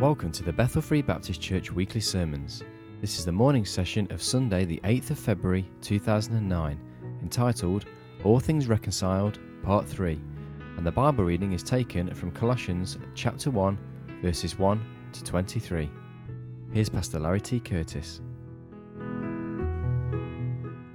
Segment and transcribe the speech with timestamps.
[0.00, 2.62] Welcome to the Bethel Free Baptist Church weekly sermons.
[3.00, 6.80] This is the morning session of Sunday, the 8th of February 2009,
[7.20, 7.84] entitled
[8.22, 10.12] All Things Reconciled, Part 3,
[10.76, 13.76] and the Bible reading is taken from Colossians chapter 1,
[14.22, 15.90] verses 1 to 23.
[16.72, 17.58] Here's Pastor Larry T.
[17.58, 18.20] Curtis.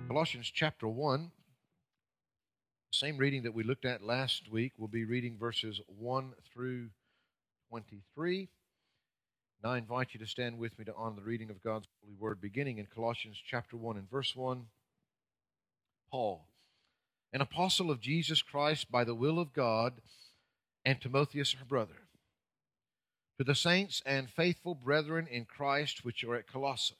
[0.07, 1.29] Colossians chapter 1,
[2.93, 4.71] same reading that we looked at last week.
[4.77, 6.87] We'll be reading verses 1 through
[7.69, 8.47] 23.
[9.63, 12.15] Now I invite you to stand with me to honor the reading of God's holy
[12.19, 14.65] word, beginning in Colossians chapter 1 and verse 1.
[16.11, 16.45] Paul,
[17.31, 19.93] an apostle of Jesus Christ by the will of God,
[20.83, 22.09] and Timotheus, our brother,
[23.37, 26.95] to the saints and faithful brethren in Christ which are at Colossae,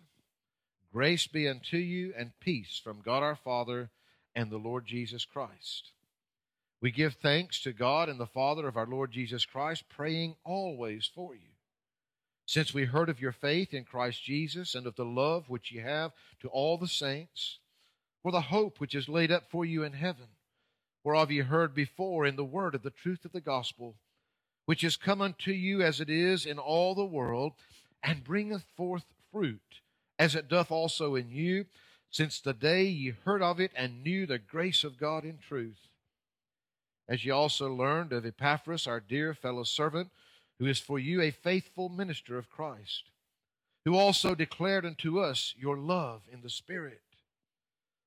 [0.94, 3.90] grace be unto you and peace from God our Father
[4.34, 5.92] and the Lord Jesus Christ.
[6.82, 11.12] We give thanks to God and the Father of our Lord Jesus Christ, praying always
[11.14, 11.53] for you
[12.46, 15.80] since we heard of your faith in Christ Jesus and of the love which ye
[15.80, 17.60] have to all the saints,
[18.22, 20.28] for the hope which is laid up for you in heaven,
[21.04, 23.96] whereof ye heard before in the word of the truth of the gospel,
[24.66, 27.54] which is come unto you as it is in all the world,
[28.02, 29.82] and bringeth forth fruit,
[30.20, 31.66] as it doth also in you,
[32.10, 35.88] since the day ye heard of it and knew the grace of God in truth.
[37.10, 40.10] As ye also learned of Epaphras, our dear fellow servant,
[40.60, 43.10] who is for you a faithful minister of Christ,
[43.86, 47.02] who also declared unto us your love in the Spirit.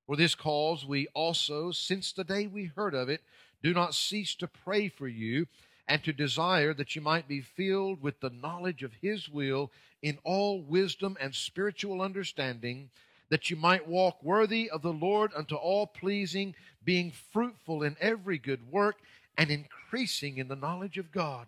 [0.06, 3.22] For this cause we also, since the day we heard of it,
[3.62, 5.47] do not cease to pray for you
[5.88, 9.70] and to desire that you might be filled with the knowledge of His will
[10.03, 12.91] in all wisdom and spiritual understanding,
[13.28, 18.38] that you might walk worthy of the Lord unto all pleasing, being fruitful in every
[18.38, 18.97] good work
[19.36, 21.47] and increasing in the knowledge of God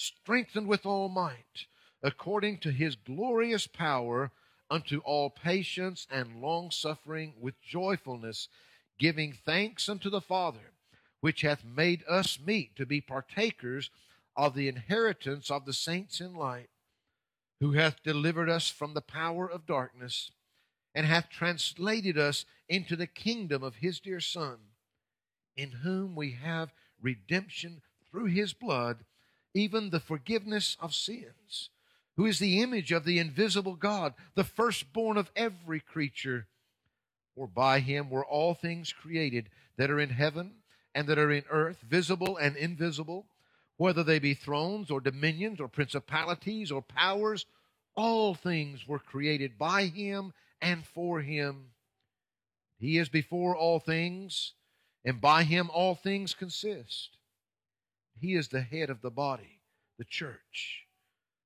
[0.00, 1.66] strengthened with all might,
[2.02, 4.32] according to his glorious power,
[4.70, 8.48] unto all patience and long suffering with joyfulness,
[8.98, 10.72] giving thanks unto the Father,
[11.20, 13.90] which hath made us meet to be partakers
[14.36, 16.70] of the inheritance of the saints in light,
[17.60, 20.30] who hath delivered us from the power of darkness,
[20.94, 24.58] and hath translated us into the kingdom of his dear Son,
[25.56, 29.04] in whom we have redemption through his blood
[29.54, 31.70] even the forgiveness of sins,
[32.16, 36.46] who is the image of the invisible God, the firstborn of every creature.
[37.34, 40.52] For by him were all things created that are in heaven
[40.94, 43.26] and that are in earth, visible and invisible,
[43.76, 47.46] whether they be thrones or dominions or principalities or powers,
[47.94, 51.70] all things were created by him and for him.
[52.78, 54.52] He is before all things,
[55.04, 57.16] and by him all things consist.
[58.20, 59.60] He is the head of the body,
[59.98, 60.84] the church,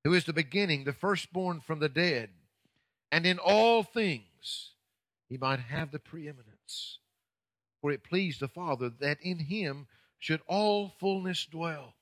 [0.03, 2.31] who is the beginning, the firstborn from the dead,
[3.13, 4.73] and in all things
[5.29, 6.99] he might have the preeminence.
[7.81, 9.87] For it pleased the Father that in him
[10.19, 11.95] should all fullness dwell.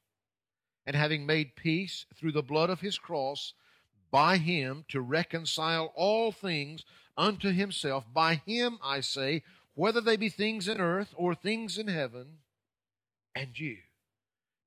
[0.87, 3.53] And having made peace through the blood of his cross,
[4.11, 6.85] by him to reconcile all things
[7.17, 8.05] unto himself.
[8.13, 9.43] By him, I say,
[9.75, 12.39] whether they be things in earth or things in heaven,
[13.35, 13.79] and you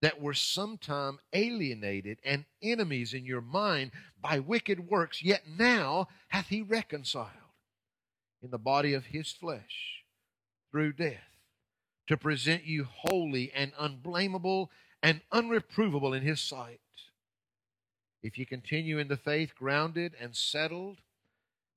[0.06, 3.90] that were sometime alienated and enemies in your mind
[4.22, 7.32] by wicked works, yet now hath he reconciled
[8.44, 10.04] in the body of his flesh
[10.70, 11.40] through death,
[12.06, 14.70] to present you holy and unblameable
[15.02, 16.82] and unreprovable in his sight.
[18.22, 21.00] If you continue in the faith, grounded and settled,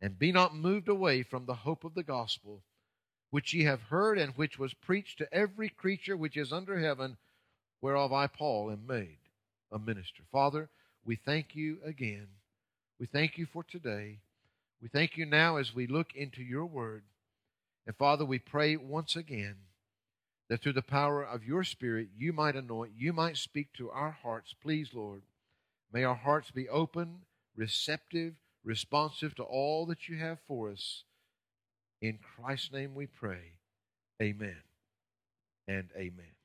[0.03, 2.63] and be not moved away from the hope of the gospel,
[3.31, 7.17] which ye have heard and which was preached to every creature which is under heaven
[7.81, 9.19] whereof I, Paul, am made
[9.73, 10.23] a minister.
[10.33, 10.69] Father,
[11.05, 12.29] we thank you again.
[12.99, 14.19] We thank you for today.
[14.83, 17.03] We thank you now as we look into your word.
[17.87, 19.57] And Father, we pray once again
[20.49, 24.11] that through the power of your Spirit, you might anoint, you might speak to our
[24.23, 24.55] hearts.
[24.63, 25.23] Please, Lord,
[25.93, 27.23] may our hearts be open,
[27.57, 28.35] receptive,
[28.65, 31.05] responsive to all that you have for us.
[32.01, 33.59] In Christ's name we pray.
[34.21, 34.63] Amen
[35.67, 36.38] and amen.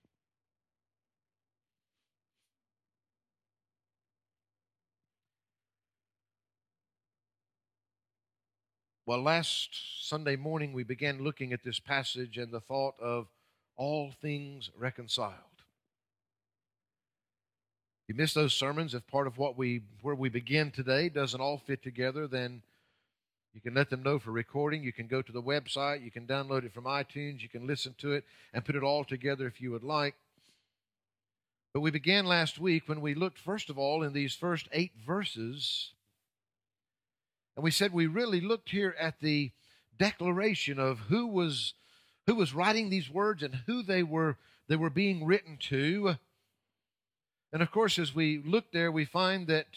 [9.05, 13.27] Well, last Sunday morning we began looking at this passage and the thought of
[13.75, 15.33] all things reconciled.
[18.07, 21.57] You missed those sermons, if part of what we where we begin today doesn't all
[21.57, 22.61] fit together, then
[23.53, 24.83] you can let them know for recording.
[24.83, 27.95] You can go to the website, you can download it from iTunes, you can listen
[27.97, 28.23] to it
[28.53, 30.15] and put it all together if you would like.
[31.73, 34.93] But we began last week when we looked, first of all, in these first eight
[35.05, 35.89] verses.
[37.55, 39.51] And we said we really looked here at the
[39.97, 41.73] declaration of who was
[42.25, 46.15] who was writing these words and who they were they were being written to.
[47.51, 49.67] And of course, as we look there, we find that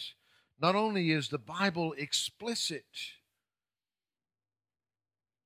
[0.61, 2.87] not only is the Bible explicit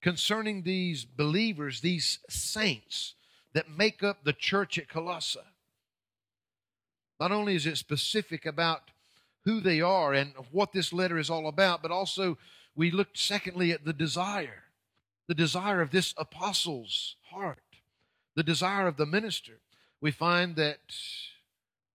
[0.00, 3.14] concerning these believers, these saints
[3.52, 5.40] that make up the church at Colossae,
[7.18, 8.92] not only is it specific about
[9.50, 12.38] who they are and what this letter is all about, but also
[12.76, 14.62] we looked secondly at the desire,
[15.26, 17.58] the desire of this apostle's heart,
[18.36, 19.58] the desire of the minister.
[20.00, 20.78] We find that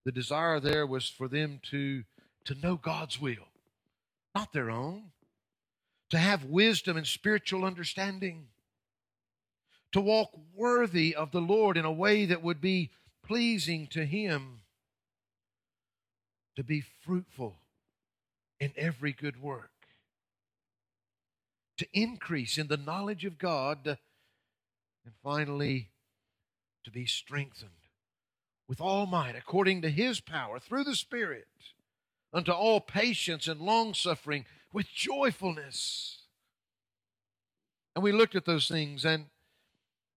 [0.03, 2.03] the desire there was for them to,
[2.43, 3.47] to know God's will,
[4.35, 5.11] not their own,
[6.09, 8.47] to have wisdom and spiritual understanding,
[9.93, 12.91] to walk worthy of the Lord in a way that would be
[13.25, 14.59] pleasing to Him
[16.55, 17.57] to be fruitful
[18.59, 19.71] in every good work,
[21.77, 23.97] to increase in the knowledge of God,
[25.05, 25.89] and finally,
[26.83, 27.71] to be strengthened
[28.67, 31.47] with all might according to his power through the Spirit
[32.33, 36.19] unto all patience and long suffering with joyfulness.
[37.95, 39.27] And we looked at those things, and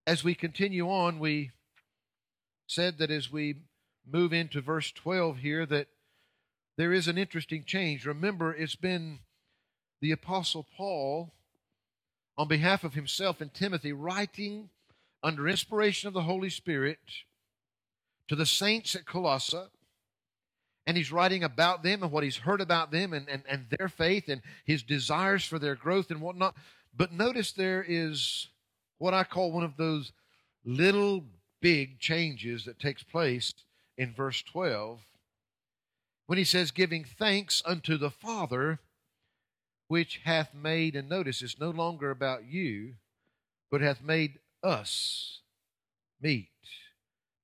[0.06, 1.50] as we continue on, we
[2.66, 3.56] said that as we
[4.10, 5.88] move into verse 12 here, that
[6.78, 8.06] there is an interesting change.
[8.06, 9.18] Remember, it's been
[10.00, 11.34] the Apostle Paul,
[12.38, 14.70] on behalf of himself and Timothy, writing
[15.20, 17.00] under inspiration of the Holy Spirit
[18.28, 19.66] to the saints at Colossae.
[20.86, 23.88] And he's writing about them and what he's heard about them and, and, and their
[23.88, 26.54] faith and his desires for their growth and whatnot.
[26.96, 28.46] But notice there is
[28.98, 30.12] what I call one of those
[30.64, 31.24] little
[31.60, 33.52] big changes that takes place
[33.98, 35.00] in verse 12
[36.28, 38.80] when he says, giving thanks unto the Father,
[39.88, 42.92] which hath made, and notice it's no longer about you,
[43.70, 45.40] but hath made us
[46.20, 46.50] meet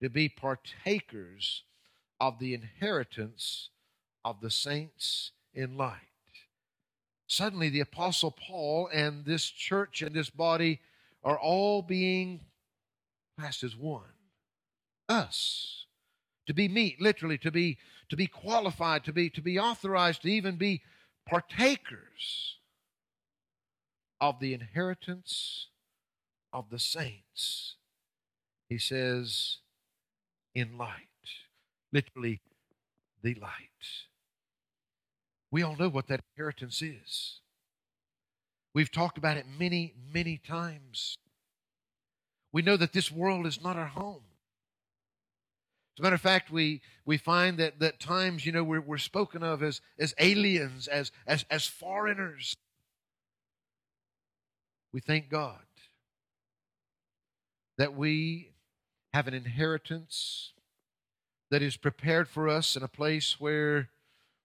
[0.03, 1.63] to be partakers
[2.21, 3.71] of the inheritance
[4.23, 6.01] of the saints in light.
[7.27, 10.81] Suddenly, the Apostle Paul and this church and this body
[11.23, 12.41] are all being
[13.39, 14.03] classed as one.
[15.09, 15.87] Us.
[16.49, 17.79] To be meet, literally, to be
[18.15, 20.81] to be qualified, to be, to be authorized, to even be
[21.29, 22.59] partakers
[24.21, 25.67] of the inheritance
[26.53, 27.75] of the saints.
[28.69, 29.59] He says,
[30.55, 31.09] in light.
[31.93, 32.41] Literally,
[33.21, 33.51] the light.
[35.51, 37.41] We all know what that inheritance is.
[38.75, 41.17] We've talked about it many, many times.
[42.53, 44.23] We know that this world is not our home.
[45.97, 48.99] As a matter of fact, we, we find that, that times, you know, we're, we're
[48.99, 52.57] spoken of as, as aliens, as, as, as foreigners.
[54.93, 55.61] We thank God
[57.79, 58.55] that we
[59.13, 60.53] have an inheritance
[61.53, 63.91] that is prepared for us in a place where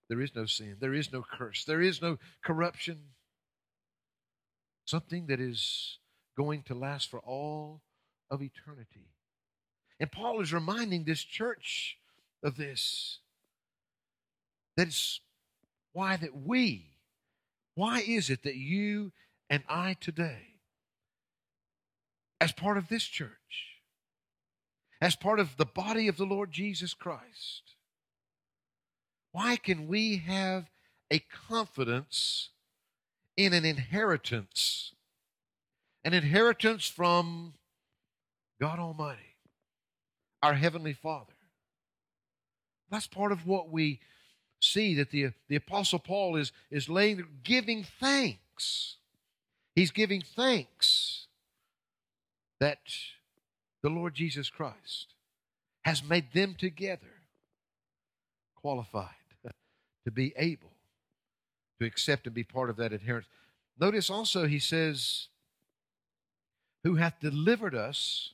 [0.08, 3.00] there is no sin, there is no curse, there is no corruption.
[4.86, 5.98] Something that is
[6.38, 7.82] going to last for all
[8.30, 9.08] of eternity.
[10.00, 11.98] And Paul is reminding this church
[12.44, 13.20] of this.
[14.78, 15.20] That's
[15.92, 16.86] why that we,
[17.76, 19.12] why is it that you
[19.50, 20.56] and I today,
[22.40, 23.30] as part of this church,
[25.02, 27.76] as part of the body of the Lord Jesus Christ,
[29.32, 30.70] why can we have
[31.12, 32.50] a confidence
[33.36, 34.94] in an inheritance?
[36.06, 37.56] An inheritance from
[38.62, 39.29] God Almighty
[40.42, 41.34] our Heavenly Father.
[42.90, 44.00] That's part of what we
[44.62, 48.98] see that the, the Apostle Paul is, is laying, giving thanks.
[49.76, 51.28] He's giving thanks
[52.60, 52.80] that
[53.82, 55.14] the Lord Jesus Christ
[55.84, 57.22] has made them together
[58.56, 59.10] qualified
[60.06, 60.74] to be able
[61.80, 63.32] to accept and be part of that inheritance.
[63.80, 65.28] Notice also he says,
[66.84, 68.34] Who hath delivered us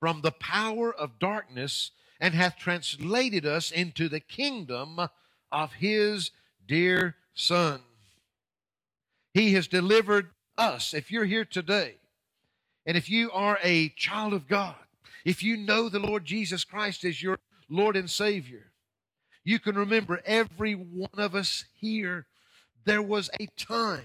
[0.00, 1.90] from the power of darkness
[2.20, 4.98] and hath translated us into the kingdom
[5.52, 6.30] of his
[6.66, 7.80] dear Son.
[9.32, 10.94] He has delivered us.
[10.94, 11.96] If you're here today,
[12.86, 14.74] and if you are a child of God,
[15.24, 17.38] if you know the Lord Jesus Christ as your
[17.68, 18.72] Lord and Savior,
[19.44, 22.26] you can remember every one of us here,
[22.84, 24.04] there was a time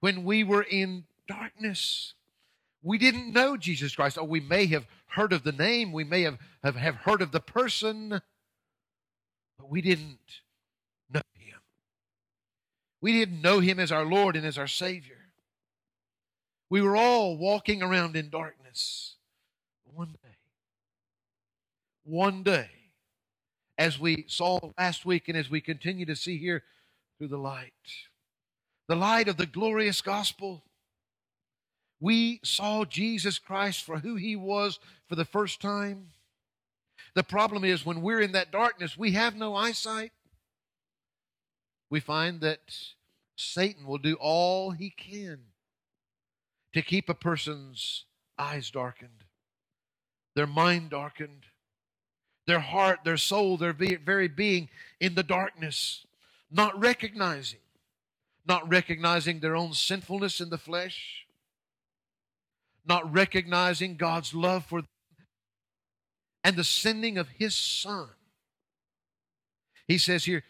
[0.00, 2.14] when we were in darkness
[2.82, 4.18] We didn't know Jesus Christ.
[4.18, 7.32] Or we may have heard of the name, we may have, have, have heard of
[7.32, 8.20] the person,
[9.58, 10.42] but we didn't
[11.12, 11.60] know him.
[13.00, 15.16] We didn't know him as our Lord and as our Savior.
[16.70, 19.16] We were all walking around in darkness.
[19.84, 20.36] One day,
[22.04, 22.68] one day,
[23.78, 26.62] as we saw last week and as we continue to see here
[27.16, 27.72] through the light,
[28.86, 30.62] the light of the glorious gospel,
[32.00, 34.78] we saw Jesus Christ for who he was
[35.08, 36.08] for the first time.
[37.14, 40.12] The problem is when we're in that darkness, we have no eyesight.
[41.90, 42.60] We find that
[43.36, 45.40] Satan will do all he can
[46.74, 48.04] to keep a person's
[48.38, 49.24] eyes darkened,
[50.34, 51.46] their mind darkened,
[52.46, 54.68] their heart, their soul, their very being
[55.00, 56.06] in the darkness,
[56.50, 57.60] not recognizing,
[58.46, 61.26] not recognizing their own sinfulness in the flesh,
[62.88, 64.88] not recognizing God's love for them
[66.42, 68.08] and the sending of His Son.
[69.86, 70.44] He says here,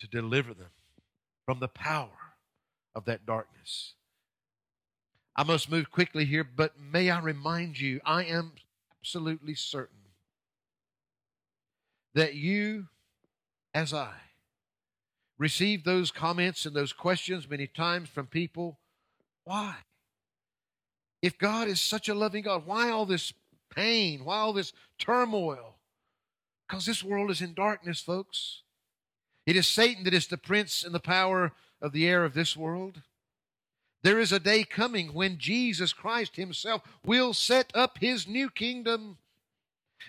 [0.00, 0.70] to deliver them
[1.44, 2.34] from the power
[2.94, 3.94] of that darkness.
[5.34, 8.52] I must move quickly here, but may I remind you, I am
[8.98, 9.96] absolutely certain
[12.14, 12.88] that you,
[13.74, 14.14] as I,
[15.38, 18.78] received those comments and those questions many times from people.
[19.44, 19.76] Why?
[21.22, 23.32] If God is such a loving God, why all this
[23.74, 24.24] pain?
[24.24, 25.76] Why all this turmoil?
[26.68, 28.62] Because this world is in darkness, folks.
[29.46, 32.56] It is Satan that is the prince and the power of the air of this
[32.56, 33.02] world.
[34.02, 39.18] There is a day coming when Jesus Christ Himself will set up His new kingdom.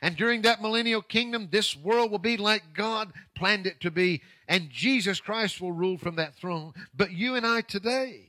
[0.01, 4.21] And during that millennial kingdom, this world will be like God planned it to be,
[4.47, 6.73] and Jesus Christ will rule from that throne.
[6.95, 8.26] But you and I today,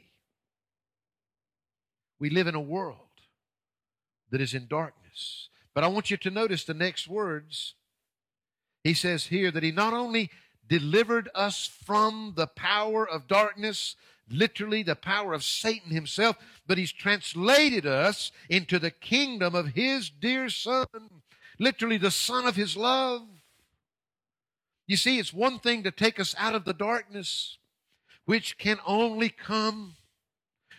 [2.19, 2.97] we live in a world
[4.31, 5.49] that is in darkness.
[5.75, 7.75] But I want you to notice the next words.
[8.85, 10.31] He says here that He not only
[10.69, 13.97] delivered us from the power of darkness,
[14.31, 20.11] literally the power of Satan himself, but he's translated us into the kingdom of his
[20.11, 20.87] dear son,
[21.59, 23.23] literally the son of his love.
[24.87, 27.59] You see, it's one thing to take us out of the darkness,
[28.25, 29.97] which can only come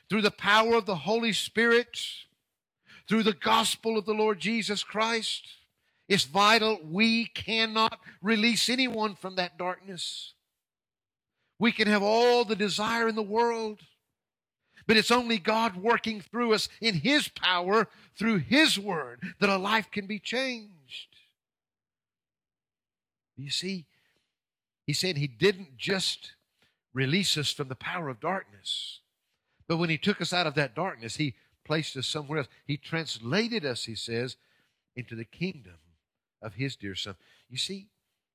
[0.09, 1.99] through the power of the Holy Spirit,
[3.07, 5.47] through the gospel of the Lord Jesus Christ.
[6.07, 6.79] It's vital.
[6.83, 10.33] We cannot release anyone from that darkness.
[11.59, 13.81] We can have all the desire in the world,
[14.87, 17.87] but it's only God working through us in His power,
[18.17, 21.09] through His Word, that a life can be changed.
[23.37, 23.85] You see,
[24.87, 26.33] He said He didn't just
[26.93, 28.98] release us from the power of darkness,
[29.69, 32.47] but when He took us out of that darkness, He placed us somewhere else.
[32.65, 34.35] He translated us, He says,
[34.97, 35.77] into the kingdom
[36.41, 37.15] of His dear Son.
[37.49, 37.87] You see,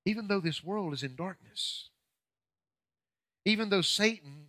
[0.06, 1.90] even though this world is in darkness,
[3.44, 4.46] even though Satan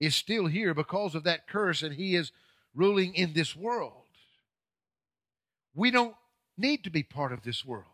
[0.00, 2.32] is still here because of that curse and he is
[2.74, 3.92] ruling in this world.
[5.74, 6.14] We don't
[6.56, 7.84] need to be part of this world.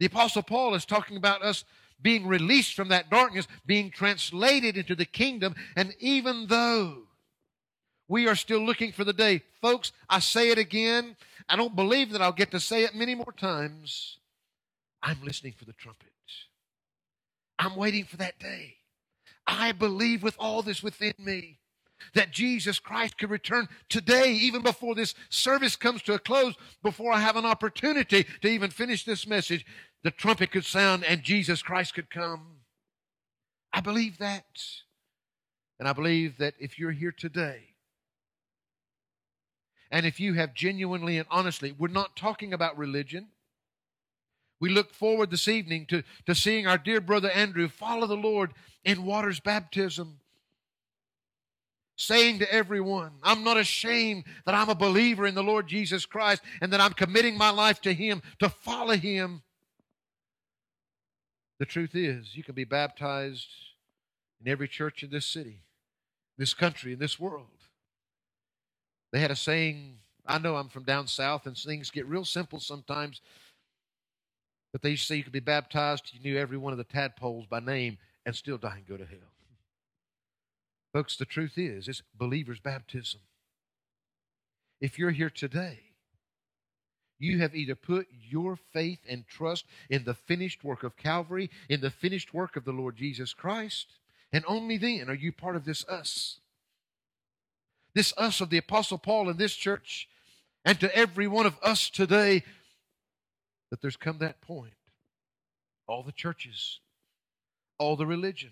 [0.00, 1.64] The Apostle Paul is talking about us
[2.02, 7.02] being released from that darkness, being translated into the kingdom, and even though
[8.08, 11.16] we are still looking for the day, folks, I say it again.
[11.48, 14.18] I don't believe that I'll get to say it many more times.
[15.02, 16.08] I'm listening for the trumpet.
[17.58, 18.76] I'm waiting for that day.
[19.46, 21.58] I believe with all this within me
[22.14, 27.12] that Jesus Christ could return today, even before this service comes to a close, before
[27.12, 29.64] I have an opportunity to even finish this message,
[30.02, 32.58] the trumpet could sound and Jesus Christ could come.
[33.72, 34.44] I believe that.
[35.78, 37.72] And I believe that if you're here today,
[39.92, 43.28] and if you have genuinely and honestly, we're not talking about religion.
[44.58, 48.54] We look forward this evening to, to seeing our dear brother Andrew follow the Lord
[48.84, 50.20] in water's baptism,
[51.96, 56.42] saying to everyone, I'm not ashamed that I'm a believer in the Lord Jesus Christ
[56.62, 59.42] and that I'm committing my life to Him, to follow Him.
[61.62, 63.46] The truth is, you can be baptized
[64.44, 65.60] in every church in this city,
[66.36, 67.46] this country, in this world.
[69.12, 72.58] They had a saying, I know I'm from down south, and things get real simple
[72.58, 73.20] sometimes.
[74.72, 76.84] But they used to say you could be baptized, you knew every one of the
[76.84, 79.30] tadpoles by name and still die and go to hell.
[80.92, 83.20] Folks, the truth is, it's believer's baptism.
[84.80, 85.91] If you're here today,
[87.22, 91.80] you have either put your faith and trust in the finished work of Calvary, in
[91.80, 93.86] the finished work of the Lord Jesus Christ,
[94.32, 96.40] and only then are you part of this us.
[97.94, 100.08] This us of the Apostle Paul in this church,
[100.64, 102.42] and to every one of us today,
[103.70, 104.72] that there's come that point.
[105.86, 106.80] All the churches,
[107.78, 108.50] all the religion.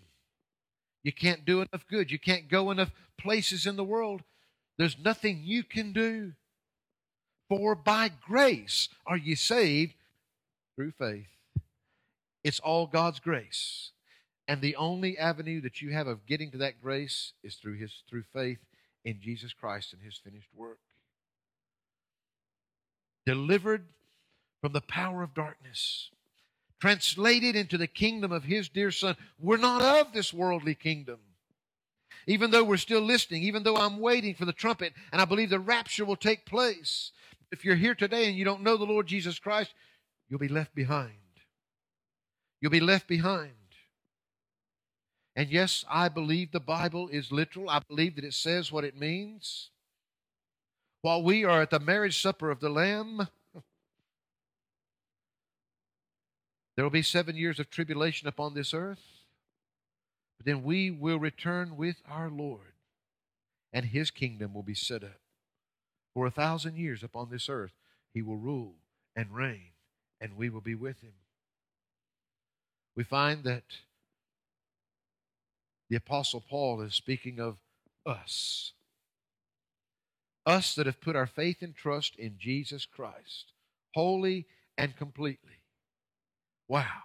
[1.02, 2.10] You can't do enough good.
[2.10, 4.22] You can't go enough places in the world.
[4.78, 6.34] There's nothing you can do.
[7.50, 9.95] For by grace are ye saved
[10.76, 11.26] through faith.
[12.45, 13.90] It's all God's grace.
[14.47, 17.92] And the only avenue that you have of getting to that grace is through his
[18.09, 18.59] through faith
[19.04, 20.78] in Jesus Christ and his finished work.
[23.26, 23.85] Delivered
[24.61, 26.11] from the power of darkness,
[26.80, 29.16] translated into the kingdom of his dear son.
[29.40, 31.19] We're not of this worldly kingdom.
[32.26, 35.50] Even though we're still listening, even though I'm waiting for the trumpet and I believe
[35.50, 37.12] the rapture will take place.
[37.52, 39.75] If you're here today and you don't know the Lord Jesus Christ,
[40.28, 41.12] you'll be left behind.
[42.61, 43.52] You'll be left behind.
[45.35, 47.71] And yes, I believe the Bible is literal.
[47.71, 49.71] I believe that it says what it means.
[51.02, 53.26] While we are at the marriage supper of the Lamb,
[56.76, 59.02] there will be seven years of tribulation upon this earth.
[60.37, 62.73] But then we will return with our Lord,
[63.73, 65.21] and his kingdom will be set up.
[66.14, 67.75] For a thousand years upon this earth,
[68.12, 68.76] he will rule
[69.14, 69.73] and reign,
[70.21, 71.12] and we will be with him
[73.00, 73.64] we find that
[75.88, 77.57] the Apostle Paul is speaking of
[78.05, 78.73] us.
[80.47, 83.52] Us that have put our faith and trust in Jesus Christ,
[83.95, 85.62] wholly and completely.
[86.69, 87.05] Wow.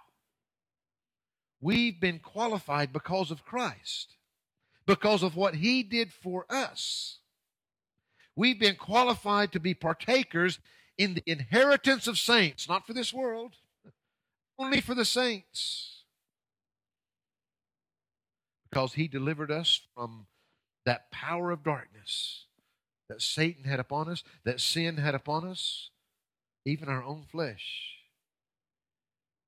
[1.60, 4.16] We've been qualified because of Christ,
[4.86, 7.20] because of what He did for us.
[8.36, 10.58] We've been qualified to be partakers
[10.98, 13.54] in the inheritance of saints, not for this world,
[14.58, 16.02] only for the saints.
[18.68, 20.26] Because he delivered us from
[20.84, 22.44] that power of darkness
[23.08, 25.90] that Satan had upon us, that sin had upon us,
[26.64, 27.96] even our own flesh.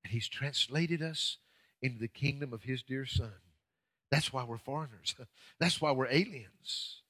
[0.05, 1.39] And he's translated us
[1.83, 3.33] into the kingdom of his dear son.
[4.11, 5.15] That's why we're foreigners.
[5.61, 7.03] That's why we're aliens.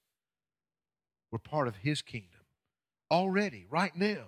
[1.30, 2.40] We're part of his kingdom
[3.10, 4.24] already, right now,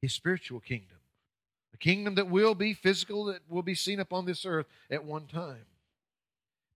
[0.00, 0.98] his spiritual kingdom.
[1.74, 5.26] A kingdom that will be physical, that will be seen upon this earth at one
[5.26, 5.66] time.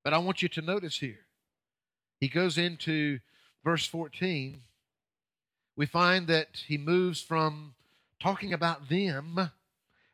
[0.05, 1.27] But I want you to notice here,
[2.21, 3.21] he goes into
[3.65, 4.61] verse 14.
[5.77, 7.75] We find that he moves from
[8.21, 9.51] talking about them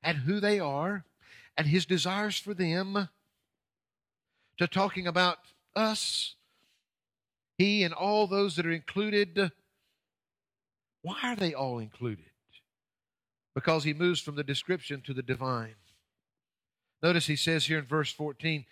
[0.02, 1.04] and who they are
[1.56, 3.08] and his desires for them
[4.58, 5.38] to talking about
[5.74, 6.34] us,
[7.58, 9.52] he and all those that are included.
[11.02, 12.24] Why are they all included?
[13.58, 15.74] because he moves from the description to the divine.
[17.02, 18.64] Notice he says here in verse 14,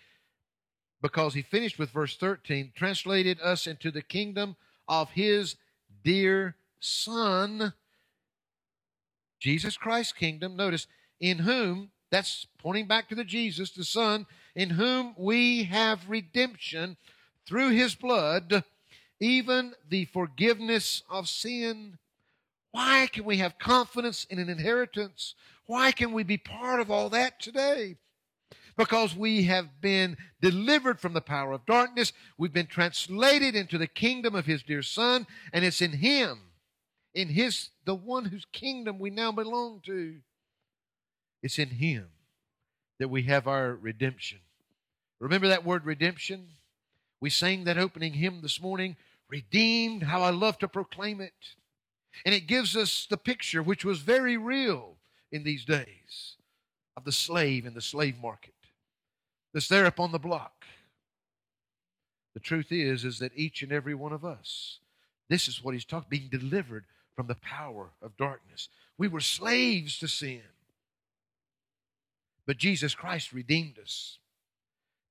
[1.01, 4.55] because he finished with verse 13, translated us into the kingdom
[4.87, 5.57] of his
[6.05, 7.73] dear Son,
[9.41, 10.55] Jesus Christ's kingdom.
[10.55, 10.87] Notice,
[11.19, 16.95] in whom, that's pointing back to the Jesus, the Son, in whom we have redemption
[17.45, 18.63] through his blood,
[19.19, 21.97] even the forgiveness of sin
[22.77, 25.33] why can we have confidence in an inheritance?
[25.65, 27.95] Why can we be part of all that today?
[28.77, 32.13] Because we have been delivered from the power of darkness.
[32.37, 36.39] We've been translated into the kingdom of His dear Son, and it's in Him,
[37.15, 40.17] in His, the one whose kingdom we now belong to.
[41.41, 42.07] It's in Him
[42.99, 44.37] that we have our redemption.
[45.19, 46.49] Remember that word redemption?
[47.19, 48.97] We sang that opening hymn this morning,
[49.29, 51.33] Redeemed, how I love to proclaim it.
[52.25, 54.95] And it gives us the picture, which was very real
[55.31, 56.35] in these days,
[56.95, 58.53] of the slave in the slave market
[59.53, 60.65] that's there upon the block.
[62.33, 64.79] The truth is, is that each and every one of us,
[65.29, 66.85] this is what he's talking, being delivered
[67.15, 68.69] from the power of darkness.
[68.97, 70.41] We were slaves to sin.
[72.45, 74.19] But Jesus Christ redeemed us.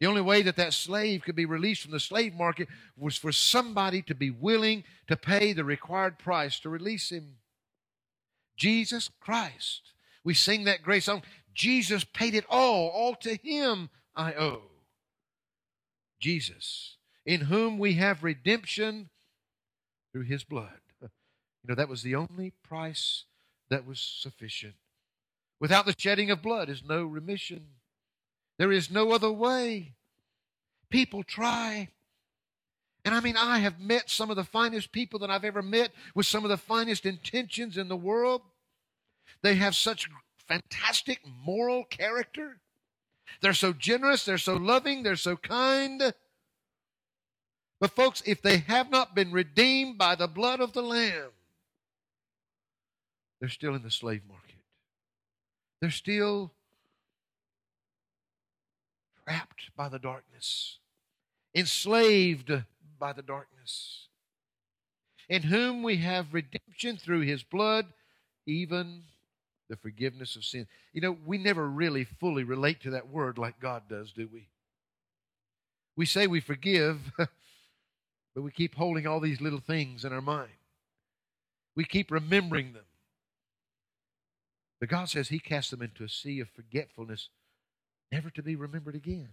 [0.01, 3.33] The only way that that slave could be released from the slave market was for
[3.33, 7.37] somebody to be willing to pay the required price to release him.
[8.57, 9.93] Jesus Christ.
[10.23, 11.23] We sing that great song.
[11.55, 12.89] Jesus paid it all.
[12.89, 14.63] All to him I owe.
[16.21, 19.09] Jesus, in whom we have redemption
[20.13, 20.81] through his blood.
[21.63, 23.25] You know, that was the only price
[23.71, 24.75] that was sufficient.
[25.59, 27.67] Without the shedding of blood is no remission.
[28.59, 29.93] There is no other way.
[30.91, 31.89] People try.
[33.05, 35.91] And I mean, I have met some of the finest people that I've ever met
[36.15, 38.43] with some of the finest intentions in the world.
[39.43, 40.09] They have such
[40.49, 42.59] fantastic moral character.
[43.41, 46.15] They're so generous, they're so loving, they're so kind.
[47.79, 51.31] But, folks, if they have not been redeemed by the blood of the Lamb,
[53.39, 54.57] they're still in the slave market.
[55.81, 56.53] They're still
[59.27, 60.79] trapped by the darkness,
[61.55, 62.53] enslaved
[62.99, 64.09] by the darkness,
[65.29, 67.87] in whom we have redemption through his blood,
[68.47, 69.03] even
[69.69, 70.67] the forgiveness of sin.
[70.93, 74.49] You know, we never really fully relate to that word like God does, do we?
[75.97, 80.51] We say we forgive, but we keep holding all these little things in our mind.
[81.75, 82.85] We keep remembering them.
[84.79, 87.31] But God says He cast them into a sea of forgetfulness,
[88.13, 89.29] never to be remembered again.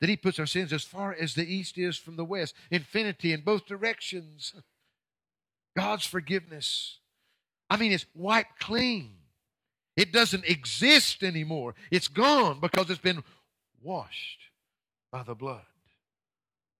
[0.00, 3.32] That He puts our sins as far as the east is from the west, infinity
[3.32, 4.54] in both directions.
[5.76, 6.98] God's forgiveness.
[7.68, 9.12] I mean, it's wiped clean.
[9.96, 11.74] It doesn't exist anymore.
[11.90, 13.22] It's gone because it's been
[13.82, 14.40] washed
[15.12, 15.62] by the blood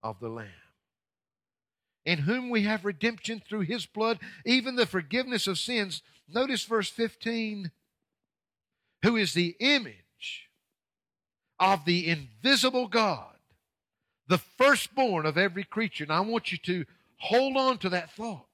[0.03, 0.49] of the Lamb.
[2.05, 6.03] In whom we have redemption through his blood, even the forgiveness of sins.
[6.29, 7.71] Notice verse 15
[9.03, 10.05] who is the image
[11.59, 13.37] of the invisible God,
[14.28, 16.04] the firstborn of every creature.
[16.04, 16.85] And I want you to
[17.18, 18.46] hold on to that thought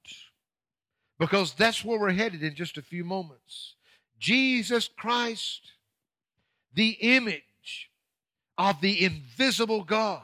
[1.19, 3.75] because that's where we're headed in just a few moments.
[4.19, 5.61] Jesus Christ,
[6.73, 7.89] the image
[8.57, 10.21] of the invisible God,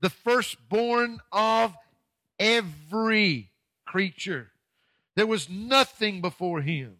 [0.00, 1.74] the firstborn of
[2.38, 3.50] every
[3.84, 4.50] creature.
[5.16, 6.96] There was nothing before him.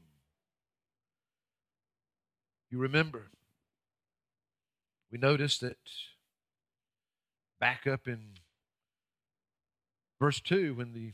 [2.70, 3.30] You remember,
[5.10, 5.78] we noticed that
[7.60, 8.34] back up in
[10.20, 11.12] verse 2 when the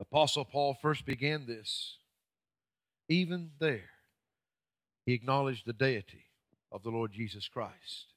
[0.00, 1.98] Apostle Paul first began this,
[3.08, 3.90] even there,
[5.04, 6.24] he acknowledged the deity
[6.72, 8.12] of the Lord Jesus Christ.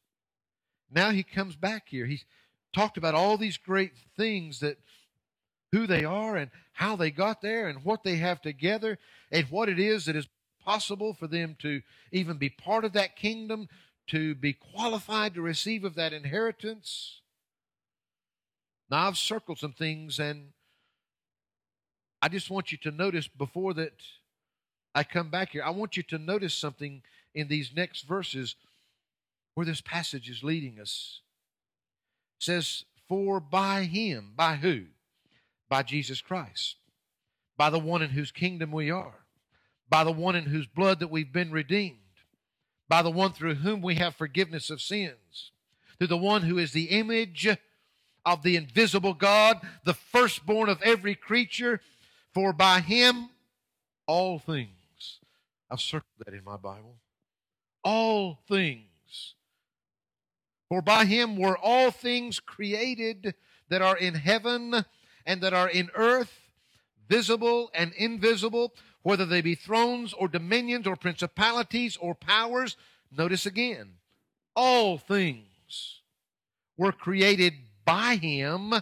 [0.91, 2.05] Now he comes back here.
[2.05, 2.25] He's
[2.73, 4.77] talked about all these great things that
[5.71, 8.97] who they are and how they got there and what they have together
[9.31, 10.27] and what it is that is
[10.69, 13.67] possible for them to even be part of that kingdom,
[14.05, 17.21] to be qualified to receive of that inheritance.
[18.87, 20.49] Now I've circled some things and
[22.21, 23.93] I just want you to notice before that
[24.93, 27.01] I come back here, I want you to notice something
[27.33, 28.55] in these next verses
[29.55, 31.21] where this passage is leading us.
[32.39, 34.83] It says, For by him, by who?
[35.67, 36.75] By Jesus Christ,
[37.57, 39.18] by the one in whose kingdom we are,
[39.89, 41.97] by the one in whose blood that we've been redeemed,
[42.87, 45.51] by the one through whom we have forgiveness of sins,
[45.97, 47.47] through the one who is the image
[48.25, 51.81] of the invisible God, the firstborn of every creature
[52.33, 53.29] for by him
[54.05, 55.19] all things.
[55.69, 56.95] I've circled that in my Bible.
[57.83, 59.35] All things.
[60.67, 63.33] For by him were all things created
[63.69, 64.85] that are in heaven
[65.25, 66.33] and that are in earth,
[67.07, 72.75] visible and invisible, whether they be thrones or dominions or principalities or powers.
[73.15, 73.93] Notice again,
[74.55, 76.01] all things
[76.77, 77.53] were created
[77.85, 78.73] by him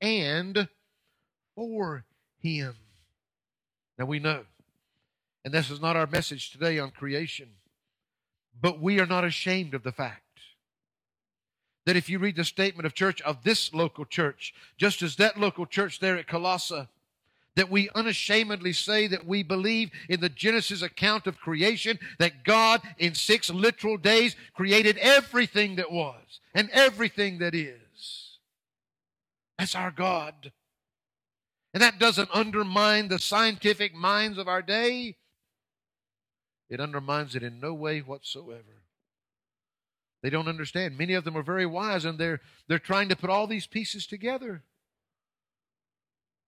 [0.00, 0.68] and
[1.54, 2.04] for
[2.38, 2.74] him.
[3.98, 4.44] Now we know,
[5.44, 7.48] and this is not our message today on creation,
[8.60, 10.20] but we are not ashamed of the fact
[11.84, 15.38] that if you read the statement of church of this local church, just as that
[15.38, 16.86] local church there at Colossae,
[17.56, 22.80] that we unashamedly say that we believe in the Genesis account of creation, that God
[22.98, 28.38] in six literal days created everything that was and everything that is.
[29.58, 30.52] That's our God.
[31.74, 35.16] And that doesn't undermine the scientific minds of our day.
[36.68, 38.82] It undermines it in no way whatsoever.
[40.22, 40.96] They don't understand.
[40.96, 44.06] Many of them are very wise and they're, they're trying to put all these pieces
[44.06, 44.62] together.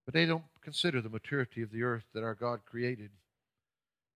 [0.05, 3.11] But they don't consider the maturity of the earth that our God created.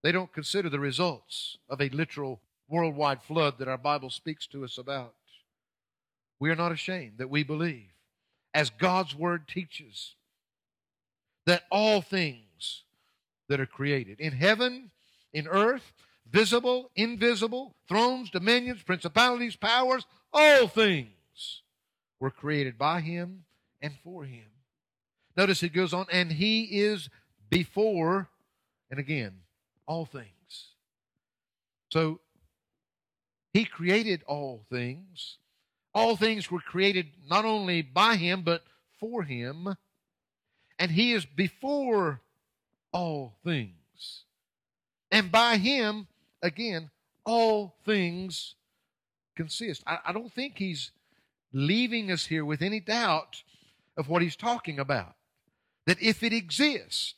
[0.02, 4.64] They don't consider the results of a literal worldwide flood that our Bible speaks to
[4.64, 5.14] us about.
[6.38, 7.90] We are not ashamed that we believe,
[8.54, 10.14] as God's Word teaches,
[11.46, 12.84] that all things
[13.48, 14.90] that are created in heaven,
[15.32, 15.92] in earth,
[16.30, 21.62] visible, invisible, thrones, dominions, principalities, powers, all things
[22.20, 23.44] were created by him
[23.80, 24.44] and for him.
[25.38, 27.08] Notice it goes on, and he is
[27.48, 28.28] before,
[28.90, 29.32] and again,
[29.86, 30.26] all things.
[31.90, 32.20] So
[33.54, 35.38] he created all things.
[35.94, 38.64] All things were created not only by him, but
[39.00, 39.74] for him
[40.78, 42.20] and he is before
[42.92, 44.24] all things.
[45.10, 46.06] And by him,
[46.42, 46.90] again,
[47.24, 48.54] all things
[49.36, 49.82] consist.
[49.86, 50.92] I, I don't think he's
[51.52, 53.42] leaving us here with any doubt
[53.96, 55.14] of what he's talking about.
[55.88, 57.14] That if it exists,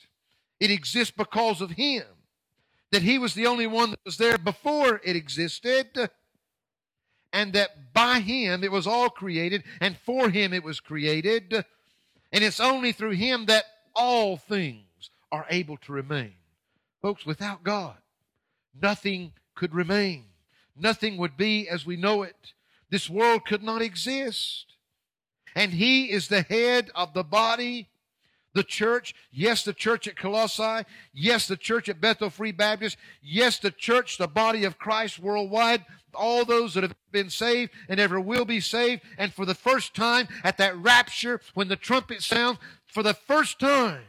[0.60, 2.04] it exists because of him.
[2.92, 6.08] That he was the only one that was there before it existed.
[7.32, 11.64] And that by him it was all created, and for him it was created.
[12.32, 16.34] And it's only through him that all things are able to remain.
[17.02, 17.96] Folks, without God,
[18.80, 20.26] nothing could remain.
[20.76, 22.52] Nothing would be as we know it.
[22.88, 24.66] This world could not exist.
[25.56, 27.89] And He is the head of the body,
[28.54, 29.14] the church.
[29.30, 30.84] Yes, the church at Colossae.
[31.12, 32.96] Yes, the church at Bethel Free Baptist.
[33.22, 35.84] Yes, the church, the body of Christ worldwide.
[36.14, 39.02] All those that have been saved and ever will be saved.
[39.18, 43.60] And for the first time at that rapture, when the trumpet sounds, for the first
[43.60, 44.02] time,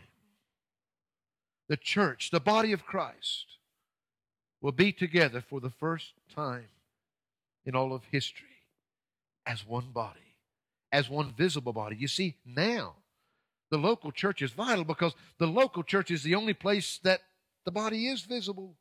[1.69, 3.45] the church, the body of Christ,
[4.62, 6.67] will be together for the first time
[7.65, 8.47] in all of history
[9.45, 10.19] as one body,
[10.91, 11.95] as one visible body.
[11.95, 12.95] You see, now
[13.71, 17.21] the local church is vital because the local church is the only place that
[17.65, 18.75] the body is visible.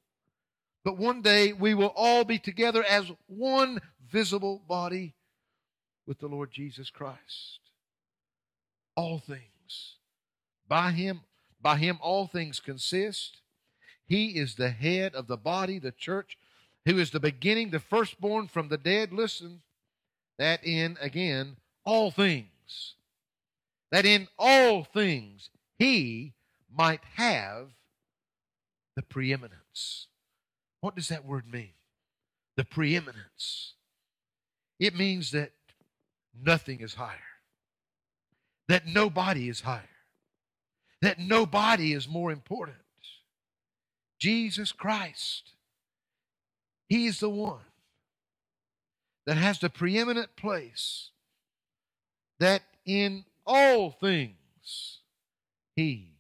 [0.85, 5.14] But one day we will all be together as one visible body
[6.07, 7.61] with the Lord Jesus Christ.
[8.96, 9.96] All things.
[10.68, 11.20] By him,
[11.62, 13.40] by him all things consist.
[14.07, 16.37] He is the head of the body, the church,
[16.85, 19.12] who is the beginning, the firstborn from the dead.
[19.12, 19.61] Listen,
[20.38, 22.94] that in, again, all things,
[23.90, 26.35] that in all things he
[26.72, 27.68] might have
[28.96, 30.07] the preeminence.
[30.81, 31.72] What does that word mean?
[32.57, 33.74] The preeminence.
[34.79, 35.53] It means that
[36.38, 37.16] nothing is higher,
[38.68, 39.83] that nobody is higher,
[41.03, 42.76] that nobody is more important.
[44.18, 45.55] Jesus Christ,
[46.88, 47.61] He's the one
[49.24, 51.11] that has the preeminent place,
[52.40, 54.98] that in all things
[55.76, 56.14] he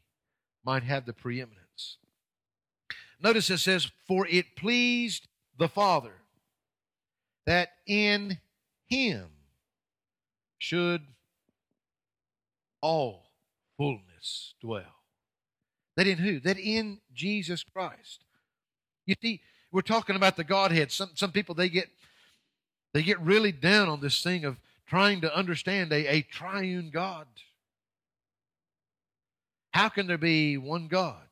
[0.64, 1.98] might have the preeminence.
[3.22, 5.28] Notice it says, For it pleased
[5.58, 6.12] the Father
[7.46, 8.38] that in
[8.86, 9.26] him
[10.58, 11.02] should
[12.80, 13.26] all
[13.76, 15.00] fullness dwell.
[15.96, 16.40] That in who?
[16.40, 18.24] That in Jesus Christ.
[19.06, 19.40] You see,
[19.72, 20.92] we're talking about the Godhead.
[20.92, 21.88] Some some people they get
[22.92, 24.56] they get really down on this thing of
[24.90, 27.26] trying to understand a, a triune God.
[29.70, 31.22] How can there be one God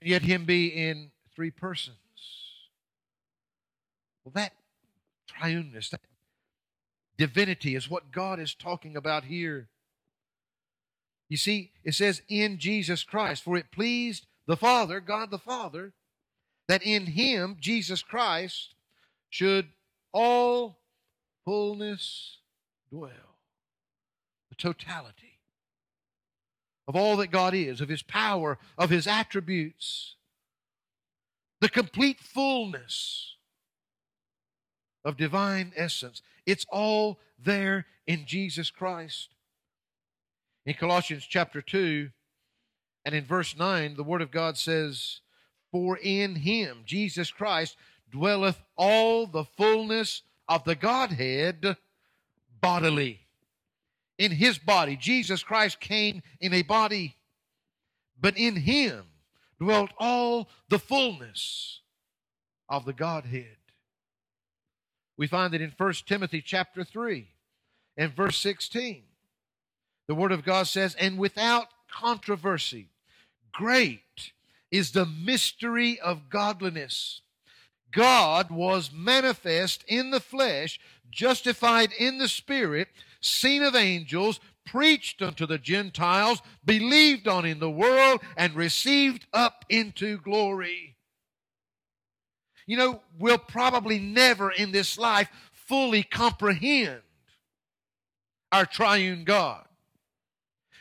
[0.00, 1.96] and yet Him be in three persons?
[4.24, 4.54] Well, that
[5.30, 6.00] triuneness, that
[7.18, 9.68] divinity is what God is talking about here.
[11.28, 15.92] You see, it says in Jesus Christ, for it pleased the Father, God the Father,
[16.68, 18.74] that in Him, Jesus Christ,
[19.28, 19.68] should
[20.10, 20.78] all
[21.44, 22.38] fullness
[22.90, 23.38] dwell.
[24.50, 25.38] The totality
[26.86, 30.16] of all that God is, of His power, of His attributes,
[31.60, 33.36] the complete fullness
[35.04, 36.22] of divine essence.
[36.44, 39.28] It's all there in Jesus Christ.
[40.66, 42.10] In Colossians chapter 2
[43.04, 45.20] and in verse 9, the Word of God says,
[45.70, 47.76] For in Him, Jesus Christ,
[48.10, 51.78] dwelleth all the fullness of the Godhead
[52.60, 53.20] bodily.
[54.18, 57.16] In his body, Jesus Christ came in a body,
[58.20, 59.04] but in him
[59.58, 61.80] dwelt all the fullness
[62.68, 63.56] of the Godhead.
[65.16, 67.28] We find that in 1 Timothy chapter 3
[67.96, 69.04] and verse 16.
[70.06, 72.90] The Word of God says, And without controversy,
[73.52, 74.32] great
[74.70, 77.22] is the mystery of godliness.
[77.92, 82.88] God was manifest in the flesh, justified in the spirit,
[83.20, 89.64] seen of angels, preached unto the Gentiles, believed on in the world, and received up
[89.68, 90.96] into glory.
[92.66, 97.02] You know, we'll probably never in this life fully comprehend
[98.50, 99.66] our triune God.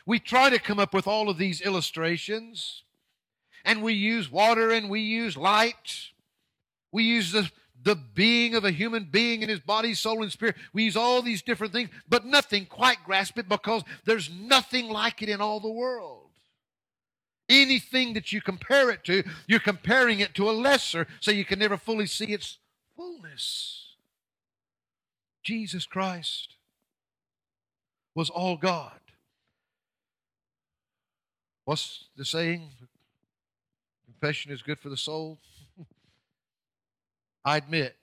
[0.05, 2.83] We try to come up with all of these illustrations,
[3.65, 6.10] and we use water and we use light
[6.91, 7.49] we use the,
[7.83, 10.55] the being of a human being in his body, soul, and spirit.
[10.73, 15.21] We use all these different things, but nothing quite grasp it because there's nothing like
[15.21, 16.29] it in all the world.
[17.49, 21.59] Anything that you compare it to, you're comparing it to a lesser, so you can
[21.59, 22.57] never fully see its
[22.95, 23.95] fullness.
[25.43, 26.55] Jesus Christ
[28.15, 28.99] was all God.
[31.65, 32.69] What's the saying?
[34.05, 35.39] Confession is good for the soul.
[37.43, 37.95] I admit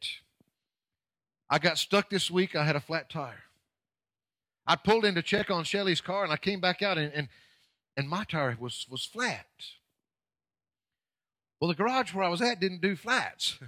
[1.50, 2.54] I got stuck this week.
[2.54, 3.44] I had a flat tire.
[4.66, 7.28] I pulled in to check on Shelly's car, and I came back out, and, and,
[7.96, 9.46] and my tire was, was flat.
[11.58, 13.58] Well, the garage where I was at didn't do flats.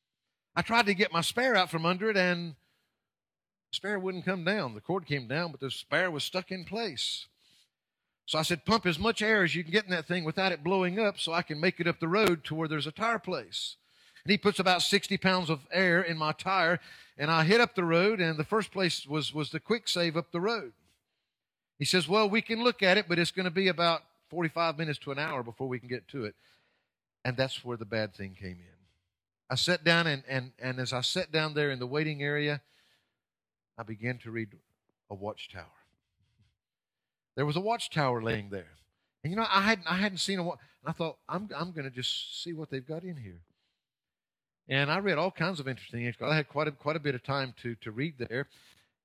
[0.56, 4.44] I tried to get my spare out from under it, and the spare wouldn't come
[4.44, 4.74] down.
[4.74, 7.26] The cord came down, but the spare was stuck in place.
[8.26, 10.52] So I said, pump as much air as you can get in that thing without
[10.52, 12.92] it blowing up so I can make it up the road to where there's a
[12.92, 13.76] tire place.
[14.24, 16.80] And he puts about 60 pounds of air in my tire,
[17.18, 20.16] and I hit up the road, and the first place was, was the quick save
[20.16, 20.72] up the road.
[21.78, 24.78] He says, Well, we can look at it, but it's going to be about 45
[24.78, 26.34] minutes to an hour before we can get to it.
[27.24, 28.74] And that's where the bad thing came in.
[29.50, 32.62] I sat down, and, and, and as I sat down there in the waiting area,
[33.76, 34.48] I began to read
[35.10, 35.66] a watchtower.
[37.36, 38.70] There was a watchtower laying there.
[39.22, 40.58] And you know, I hadn't I hadn't seen a watch.
[40.84, 43.40] I thought I'm I'm going to just see what they've got in here.
[44.68, 46.16] And I read all kinds of interesting things.
[46.22, 48.48] I had quite a, quite a bit of time to, to read there,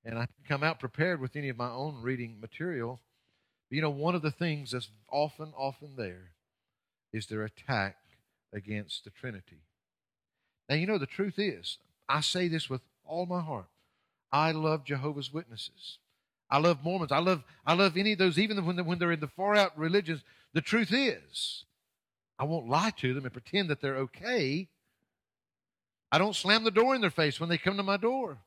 [0.04, 3.00] and I come out prepared with any of my own reading material.
[3.68, 6.32] But you know, one of the things that's often, often there
[7.12, 7.96] is their attack
[8.54, 9.62] against the Trinity.
[10.68, 13.68] Now, you know, the truth is, I say this with all my heart.
[14.32, 15.98] I love Jehovah's Witnesses.
[16.48, 17.12] I love Mormons.
[17.12, 19.54] I love, I love any of those, even when they're, when they're in the far
[19.56, 20.22] out religions.
[20.52, 21.64] The truth is,
[22.38, 24.68] I won't lie to them and pretend that they're okay
[26.12, 28.38] I don't slam the door in their face when they come to my door.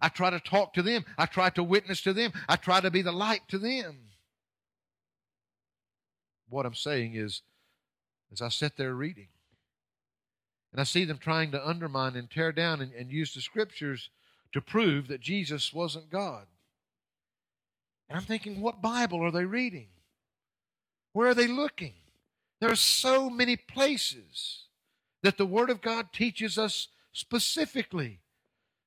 [0.00, 1.04] I try to talk to them.
[1.16, 2.32] I try to witness to them.
[2.48, 3.96] I try to be the light to them.
[6.48, 7.42] What I'm saying is,
[8.32, 9.28] as I sit there reading,
[10.72, 14.10] and I see them trying to undermine and tear down and, and use the scriptures
[14.52, 16.46] to prove that Jesus wasn't God.
[18.08, 19.88] And I'm thinking, what Bible are they reading?
[21.12, 21.94] Where are they looking?
[22.60, 24.64] There are so many places
[25.22, 28.20] that the Word of God teaches us specifically.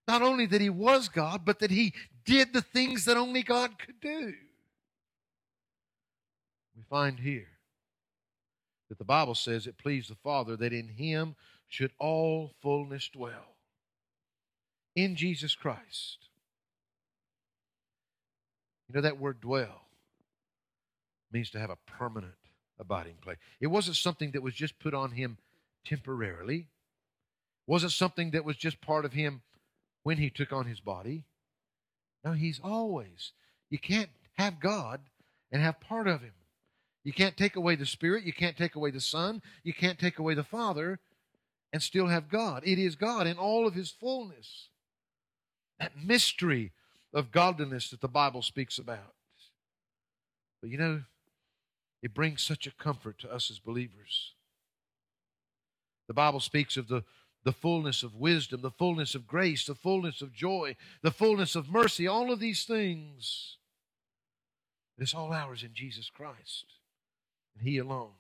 [0.08, 1.94] Not only that He was God, but that He
[2.26, 4.34] did the things that only God could do.
[6.76, 7.48] We find here
[8.90, 11.36] that the Bible says it pleased the Father that in Him
[11.68, 13.56] should all fullness dwell.
[14.96, 16.28] In Jesus Christ.
[18.92, 19.88] You know that word dwell
[21.32, 22.34] means to have a permanent
[22.78, 23.38] abiding place.
[23.62, 25.38] It wasn't something that was just put on him
[25.86, 26.68] temporarily.
[27.68, 29.42] Wasn't something that was just part of him
[30.04, 31.26] when he took on his body.
[32.24, 33.32] No, he's always.
[33.70, 35.02] You can't have God
[35.52, 36.34] and have part of him.
[37.04, 38.24] You can't take away the Spirit.
[38.24, 39.42] You can't take away the Son.
[39.64, 41.00] You can't take away the Father
[41.74, 42.64] and still have God.
[42.66, 44.68] It is God in all of his fullness.
[45.80, 46.74] That mystery
[47.14, 49.14] of godliness that the Bible speaks about.
[50.62, 51.02] But you know,
[52.04, 54.34] it brings such a comfort to us as believers
[56.12, 57.06] the Bible speaks of the,
[57.46, 61.70] the fullness of wisdom, the fullness of grace, the fullness of joy, the fullness of
[61.70, 63.56] mercy, all of these things.
[64.98, 66.66] It's all ours in Jesus Christ,
[67.56, 68.12] and He alone.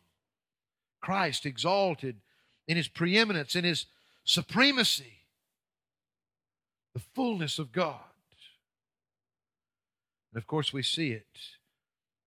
[1.02, 2.22] Christ exalted
[2.66, 3.88] in His preeminence, in His
[4.24, 5.26] supremacy,
[6.94, 8.00] the fullness of God.
[10.32, 11.28] And of course, we see it.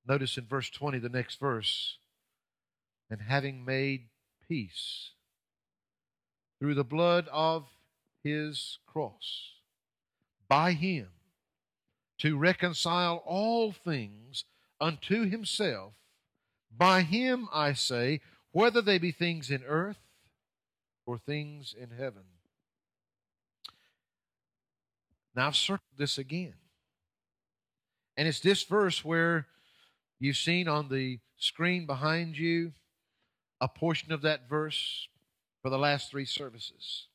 [0.07, 1.97] Notice in verse 20, the next verse,
[3.09, 4.09] and having made
[4.47, 5.13] peace
[6.59, 7.67] through the blood of
[8.23, 9.53] his cross,
[10.49, 11.09] by him,
[12.19, 14.45] to reconcile all things
[14.81, 15.95] unto himself.
[16.77, 18.21] By him, I say,
[18.53, 19.99] whether they be things in earth
[21.07, 22.23] or things in heaven.
[25.35, 26.55] Now I've circled this again.
[28.17, 29.47] And it's this verse where
[30.21, 32.73] you've seen on the screen behind you
[33.61, 35.09] a portion of that verse
[35.65, 37.07] for the last three services.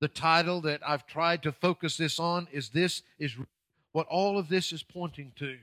[0.00, 3.34] The title that I've tried to focus this on is this is
[3.90, 5.58] what all of this is pointing to.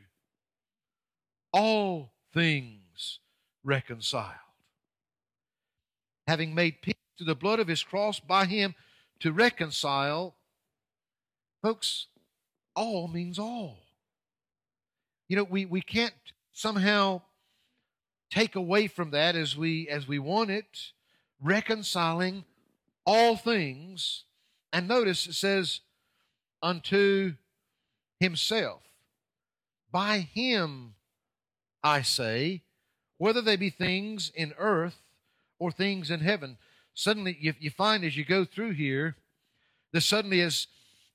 [1.53, 3.19] All things
[3.63, 4.33] reconciled.
[6.27, 8.75] Having made peace through the blood of his cross by him
[9.21, 10.35] to reconcile.
[11.63, 12.07] Folks,
[12.75, 13.77] all means all.
[15.29, 16.13] You know, we, we can't
[16.51, 17.21] somehow
[18.29, 20.91] take away from that as we as we want it
[21.41, 22.43] reconciling
[23.05, 24.23] all things.
[24.73, 25.81] And notice it says,
[26.61, 27.33] unto
[28.19, 28.81] himself.
[29.91, 30.95] By him,
[31.83, 32.63] I say,
[33.17, 34.97] whether they be things in earth
[35.59, 36.57] or things in heaven.
[36.93, 39.15] Suddenly, you, you find as you go through here,
[39.93, 40.67] that suddenly as,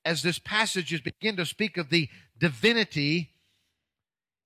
[0.04, 2.08] as this passage is begin to speak of the
[2.38, 3.30] divinity,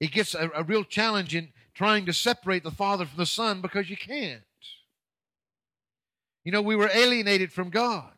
[0.01, 3.61] it gets a, a real challenge in trying to separate the Father from the Son
[3.61, 4.43] because you can't.
[6.45, 8.11] You know, we were alienated from God.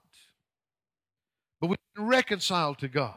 [1.61, 3.15] but we've been reconciled to God.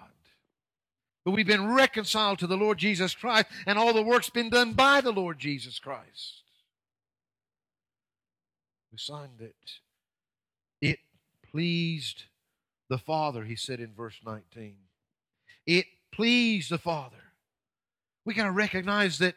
[1.26, 4.74] But we've been reconciled to the Lord Jesus Christ, and all the work's been done
[4.74, 6.43] by the Lord Jesus Christ.
[8.91, 9.55] We signed it.
[10.82, 10.99] It
[11.51, 12.24] pleased
[12.89, 14.76] the Father, he said in verse 19.
[15.68, 17.18] It pleased the Father.
[18.26, 19.36] We got to recognize that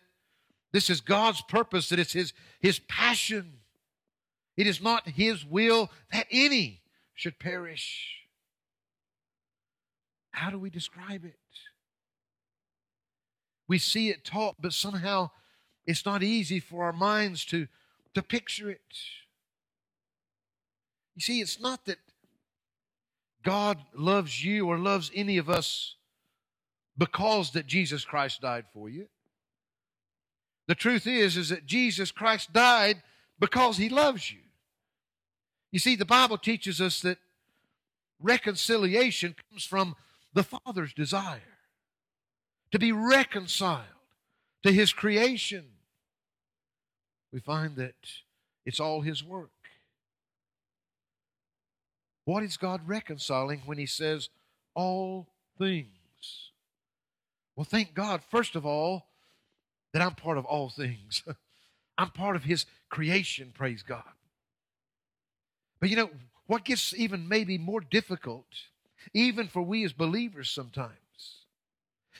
[0.73, 3.59] this is God's purpose, that it's his, his passion.
[4.57, 6.83] It is not his will that any
[7.15, 8.23] should perish.
[10.33, 11.37] How do we describe it?
[13.69, 15.31] We see it taught, but somehow
[15.87, 17.69] it's not easy for our minds to,
[18.15, 18.81] to picture it.
[21.15, 21.99] You see, it's not that
[23.43, 25.97] God loves you or loves any of us
[26.97, 29.09] because that Jesus Christ died for you.
[30.69, 33.03] The truth is is that Jesus Christ died
[33.43, 34.39] because he loves you.
[35.73, 37.19] You see the Bible teaches us that
[38.21, 39.97] reconciliation comes from
[40.33, 41.59] the Father's desire
[42.71, 43.83] to be reconciled
[44.63, 45.65] to his creation.
[47.33, 47.97] We find that
[48.65, 49.51] it's all his work.
[52.25, 54.29] What is God reconciling when He says
[54.75, 55.27] all
[55.59, 56.53] things?
[57.57, 59.09] Well, thank God, first of all,
[59.93, 61.25] that I'm part of all things.
[61.99, 64.03] I'm part of His creation, praise God.
[65.81, 66.11] But you know,
[66.47, 68.47] what gets even maybe more difficult,
[69.15, 70.93] even for we as believers sometimes,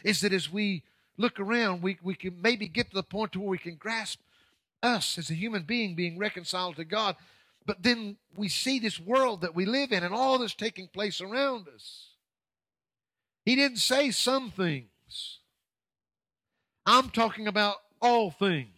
[0.05, 0.83] is that as we
[1.17, 4.21] look around, we, we can maybe get to the point to where we can grasp
[4.83, 7.17] us as a human being being reconciled to God,
[7.65, 11.21] but then we see this world that we live in and all that's taking place
[11.21, 12.09] around us.
[13.45, 15.39] He didn't say some things.
[16.85, 18.71] I'm talking about all things.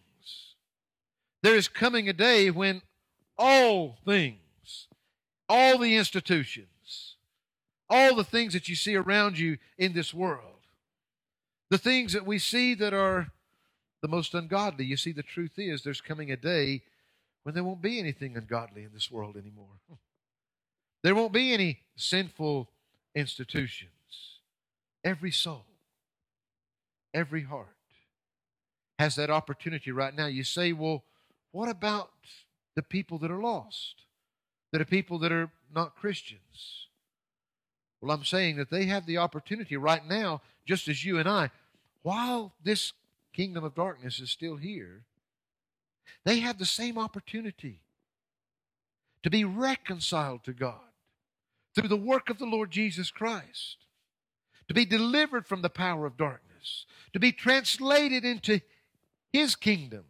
[1.45, 2.81] There is coming a day when
[3.37, 4.87] all things,
[5.47, 7.17] all the institutions,
[7.87, 10.61] all the things that you see around you in this world,
[11.69, 13.31] the things that we see that are
[14.01, 16.81] the most ungodly, you see, the truth is there's coming a day
[17.43, 19.77] when there won't be anything ungodly in this world anymore.
[21.03, 22.67] There won't be any sinful
[23.13, 23.91] institutions.
[25.03, 25.67] Every soul,
[27.13, 27.67] every heart
[28.97, 30.25] has that opportunity right now.
[30.25, 31.03] You say, well,
[31.55, 32.11] what about
[32.75, 34.03] the people that are lost?
[34.73, 36.89] That are people that are not Christians?
[38.01, 41.51] Well, I'm saying that they have the opportunity right now, just as you and I,
[42.01, 42.91] while this
[43.31, 45.03] kingdom of darkness is still here,
[46.25, 47.79] they have the same opportunity
[49.23, 50.91] to be reconciled to God
[51.73, 53.77] through the work of the Lord Jesus Christ,
[54.67, 58.59] to be delivered from the power of darkness, to be translated into
[59.31, 60.03] His kingdom,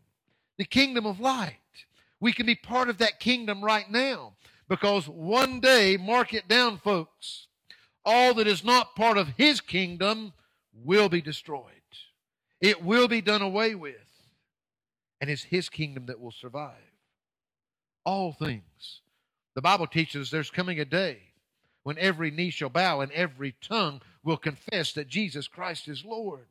[0.57, 1.59] the kingdom of light.
[2.19, 4.33] We can be part of that kingdom right now
[4.67, 7.47] because one day, mark it down, folks,
[8.03, 10.33] all that is not part of His kingdom
[10.73, 11.71] will be destroyed.
[12.61, 14.05] It will be done away with
[15.21, 16.91] and it's his kingdom that will survive.
[18.05, 19.01] All things.
[19.55, 21.17] The Bible teaches there's coming a day
[21.83, 26.45] when every knee shall bow and every tongue will confess that Jesus Christ is Lord.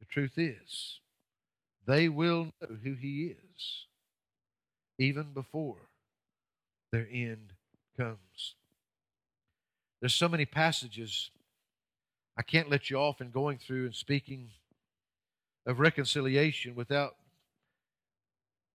[0.00, 0.98] The truth is,
[1.86, 3.86] they will know who he is
[4.98, 5.88] even before
[6.92, 7.52] their end
[7.96, 8.54] comes.
[10.00, 11.30] There's so many passages
[12.36, 14.50] I can't let you off in going through and speaking
[15.66, 17.16] of reconciliation without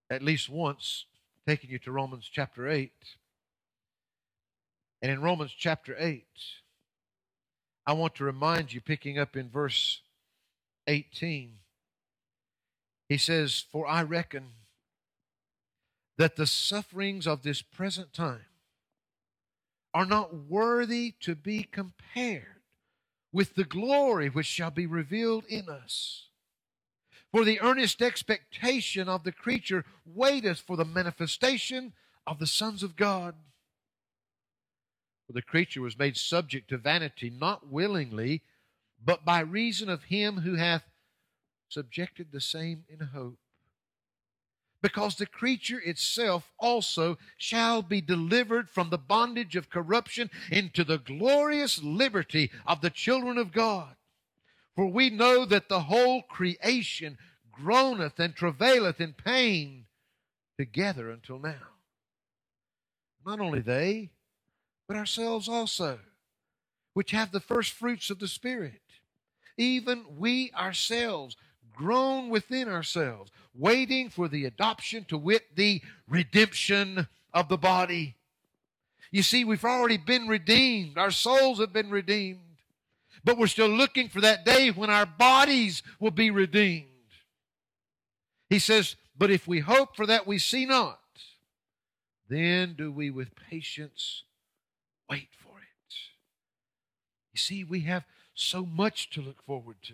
[0.09, 1.05] at least once
[1.47, 2.91] taking you to Romans chapter 8.
[5.01, 6.25] And in Romans chapter 8,
[7.87, 10.01] I want to remind you, picking up in verse
[10.87, 11.53] 18,
[13.07, 14.51] he says, For I reckon
[16.17, 18.45] that the sufferings of this present time
[19.93, 22.61] are not worthy to be compared
[23.31, 26.27] with the glory which shall be revealed in us.
[27.31, 31.93] For the earnest expectation of the creature waiteth for the manifestation
[32.25, 33.35] of the sons of God.
[35.27, 38.41] For the creature was made subject to vanity, not willingly,
[39.03, 40.83] but by reason of him who hath
[41.75, 43.37] subjected the same in hope.
[44.81, 50.99] Because the creature itself also shall be delivered from the bondage of corruption into the
[50.99, 53.95] glorious liberty of the children of God.
[54.75, 57.17] For we know that the whole creation
[57.51, 59.85] groaneth and travaileth in pain
[60.57, 61.73] together until now.
[63.25, 64.11] Not only they,
[64.87, 65.99] but ourselves also,
[66.93, 68.81] which have the first fruits of the Spirit.
[69.57, 71.35] Even we ourselves
[71.75, 78.15] groan within ourselves, waiting for the adoption to wit the redemption of the body.
[79.11, 80.97] You see, we've already been redeemed.
[80.97, 82.39] Our souls have been redeemed.
[83.23, 86.85] But we're still looking for that day when our bodies will be redeemed.
[88.49, 90.99] He says, But if we hope for that we see not,
[92.29, 94.23] then do we with patience
[95.09, 95.95] wait for it.
[97.33, 99.93] You see, we have so much to look forward to.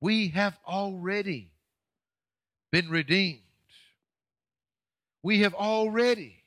[0.00, 1.52] We have already
[2.70, 3.40] been redeemed.
[5.22, 6.44] We have already,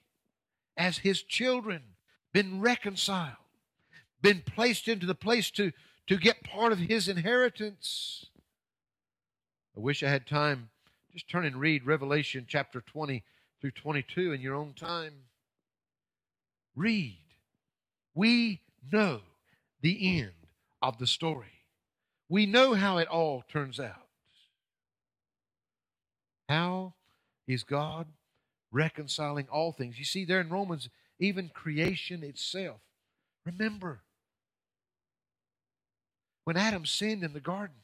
[0.77, 1.81] as His children,
[2.33, 3.35] been reconciled,
[4.21, 5.71] been placed into the place to,
[6.07, 8.25] to get part of His inheritance.
[9.75, 10.69] I wish I had time.
[11.11, 13.23] Just turn and read Revelation chapter 20
[13.59, 15.13] through 22 in your own time.
[16.75, 17.17] Read.
[18.13, 19.21] We know
[19.81, 20.31] the end
[20.81, 21.58] of the story.
[22.29, 24.07] We know how it all turns out.
[26.47, 26.93] How
[27.47, 28.05] is God
[28.71, 29.97] reconciling all things?
[29.97, 32.79] You see, there in Romans, even creation itself.
[33.45, 34.01] Remember,
[36.43, 37.75] when Adam sinned in the garden,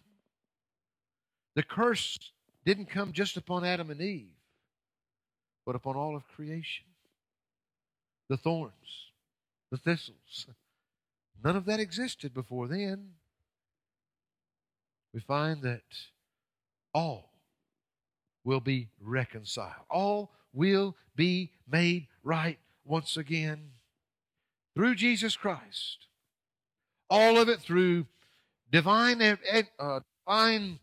[1.55, 2.17] the curse
[2.65, 4.29] didn't come just upon Adam and Eve,
[5.65, 6.85] but upon all of creation.
[8.29, 9.11] The thorns,
[9.71, 10.47] the thistles.
[11.43, 13.14] None of that existed before then.
[15.15, 15.81] We find that
[16.93, 17.31] all
[18.43, 19.85] will be reconciled.
[19.89, 23.69] All will be made right once again
[24.75, 26.07] through Jesus Christ.
[27.09, 28.07] All of it through
[28.69, 30.79] divine, uh, divine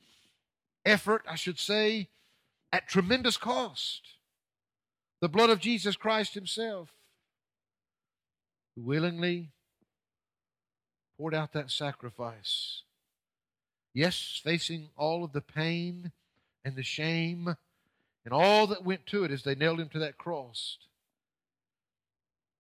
[0.87, 2.09] effort, I should say,
[2.72, 4.01] at tremendous cost.
[5.20, 6.89] The blood of Jesus Christ Himself,
[8.74, 9.51] who willingly
[11.18, 12.85] poured out that sacrifice.
[13.95, 16.12] Yes, facing all of the pain
[16.64, 17.57] and the shame
[18.24, 20.78] and all that went to it as they nailed him to that cross.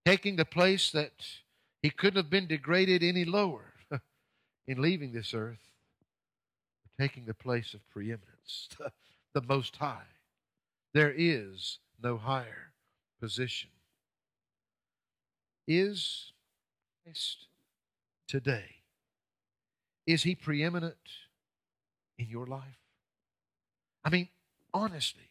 [0.04, 1.24] Taking the place that
[1.80, 3.72] he couldn't have been degraded any lower
[4.66, 5.70] in leaving this earth,
[6.98, 8.68] taking the place of preeminence,
[9.32, 10.02] the Most High.
[10.92, 12.72] There is no higher
[13.20, 13.70] position.
[15.66, 16.32] Is
[17.04, 17.46] Christ
[18.26, 18.81] today,
[20.06, 20.96] is he preeminent
[22.18, 22.78] in your life?
[24.04, 24.28] I mean,
[24.74, 25.30] honestly,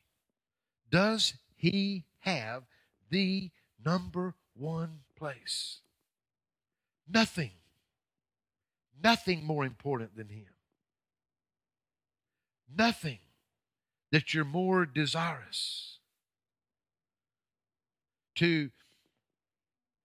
[0.90, 2.64] does he have
[3.10, 3.52] the
[3.84, 5.80] number one place?
[7.08, 7.52] Nothing,
[9.04, 10.46] nothing more important than him.
[12.74, 13.20] Nothing
[14.12, 15.98] that you're more desirous
[18.36, 18.70] to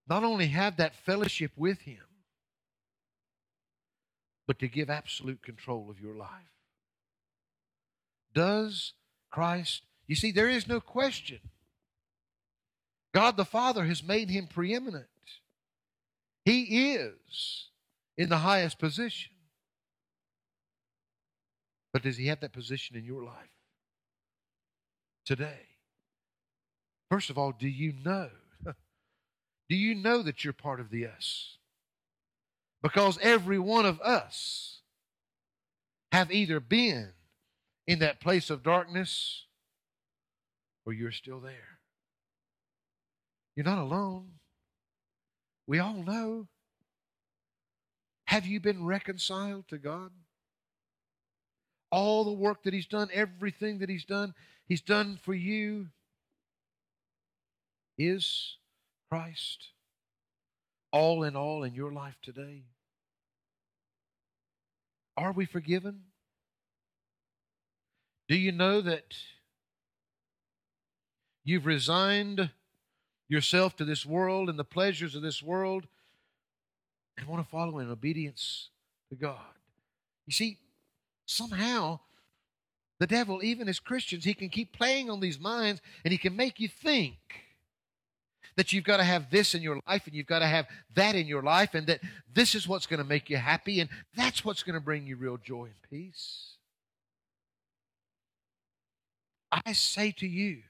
[0.09, 2.06] not only have that fellowship with him,
[4.47, 6.29] but to give absolute control of your life.
[8.35, 8.93] Does
[9.31, 11.41] Christ, you see, there is no question.
[13.15, 15.07] God the Father has made him preeminent.
[16.45, 17.71] He is
[18.17, 19.33] in the highest position.
[21.93, 23.35] But does he have that position in your life
[25.25, 25.67] today?
[27.11, 28.29] First of all, do you know?
[29.69, 31.57] do you know that you're part of the us?
[32.87, 34.79] Because every one of us
[36.13, 37.09] have either been
[37.89, 39.47] in that place of darkness
[40.85, 41.81] or you're still there.
[43.57, 44.35] You're not alone.
[45.67, 46.47] We all know.
[48.27, 50.13] Have you been reconciled to God?
[51.91, 54.33] All the work that He's done, everything that He's done,
[54.69, 55.89] He's done for you
[57.99, 58.59] is
[59.11, 59.71] Christ
[60.93, 62.63] all in all in your life today?
[65.17, 66.03] Are we forgiven?
[68.29, 69.15] Do you know that
[71.45, 72.51] you've resigned
[73.29, 75.87] yourself to this world and the pleasures of this world
[77.17, 78.71] and want to follow in obedience
[79.11, 79.41] to God?
[80.27, 80.59] You see,
[81.25, 82.01] somehow
[82.99, 86.35] the devil, even as Christians, he can keep playing on these minds and he can
[86.35, 87.17] make you think
[88.57, 91.15] that you've got to have this in your life and you've got to have that
[91.15, 92.01] in your life and that
[92.33, 95.17] this is what's going to make you happy and that's what's going to bring you
[95.17, 96.57] real joy and peace.
[99.53, 100.63] I say to you,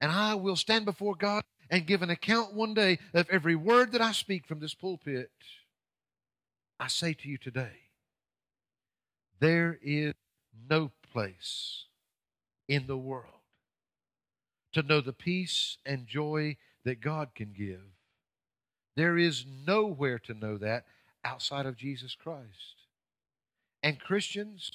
[0.00, 3.92] and I will stand before God and give an account one day of every word
[3.92, 5.30] that I speak from this pulpit.
[6.80, 7.90] I say to you today,
[9.38, 10.14] there is
[10.68, 11.84] no place
[12.68, 13.41] in the world
[14.72, 17.82] to know the peace and joy that God can give.
[18.96, 20.84] There is nowhere to know that
[21.24, 22.86] outside of Jesus Christ.
[23.82, 24.70] And Christians,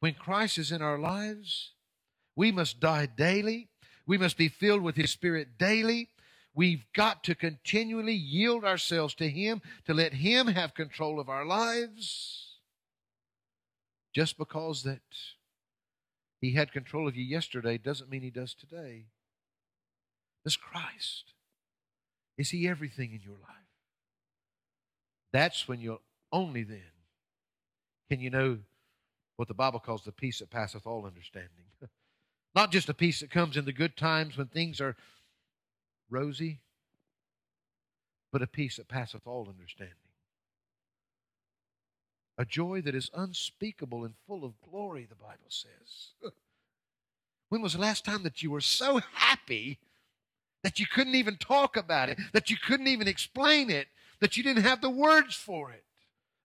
[0.00, 1.72] when Christ is in our lives,
[2.36, 3.68] we must die daily.
[4.06, 6.08] We must be filled with His Spirit daily.
[6.54, 11.44] We've got to continually yield ourselves to Him, to let Him have control of our
[11.44, 12.58] lives.
[14.14, 15.02] Just because that
[16.40, 19.06] He had control of you yesterday doesn't mean He does today.
[20.48, 21.34] Does Christ?
[22.38, 23.68] Is He everything in your life?
[25.30, 26.00] That's when you'll
[26.32, 26.80] only then
[28.08, 28.56] can you know
[29.36, 31.66] what the Bible calls the peace that passeth all understanding.
[32.54, 34.96] Not just a peace that comes in the good times when things are
[36.08, 36.60] rosy,
[38.32, 39.94] but a peace that passeth all understanding.
[42.38, 46.14] A joy that is unspeakable and full of glory, the Bible says.
[47.50, 49.78] when was the last time that you were so happy
[50.62, 53.88] that you couldn't even talk about it, that you couldn't even explain it,
[54.20, 55.84] that you didn't have the words for it?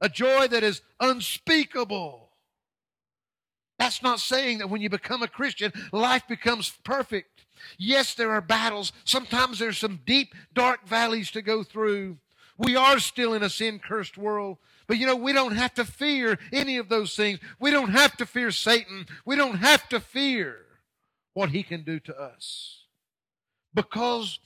[0.01, 2.29] A joy that is unspeakable.
[3.79, 7.45] That's not saying that when you become a Christian, life becomes perfect.
[7.77, 8.91] Yes, there are battles.
[9.03, 12.17] Sometimes there's some deep, dark valleys to go through.
[12.57, 14.57] We are still in a sin cursed world.
[14.87, 17.39] But you know, we don't have to fear any of those things.
[17.59, 19.07] We don't have to fear Satan.
[19.25, 20.59] We don't have to fear
[21.33, 22.82] what he can do to us.
[23.73, 24.39] Because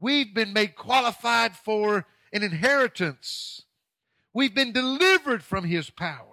[0.00, 3.62] we've been made qualified for an inheritance.
[4.32, 6.26] We've been delivered from his power.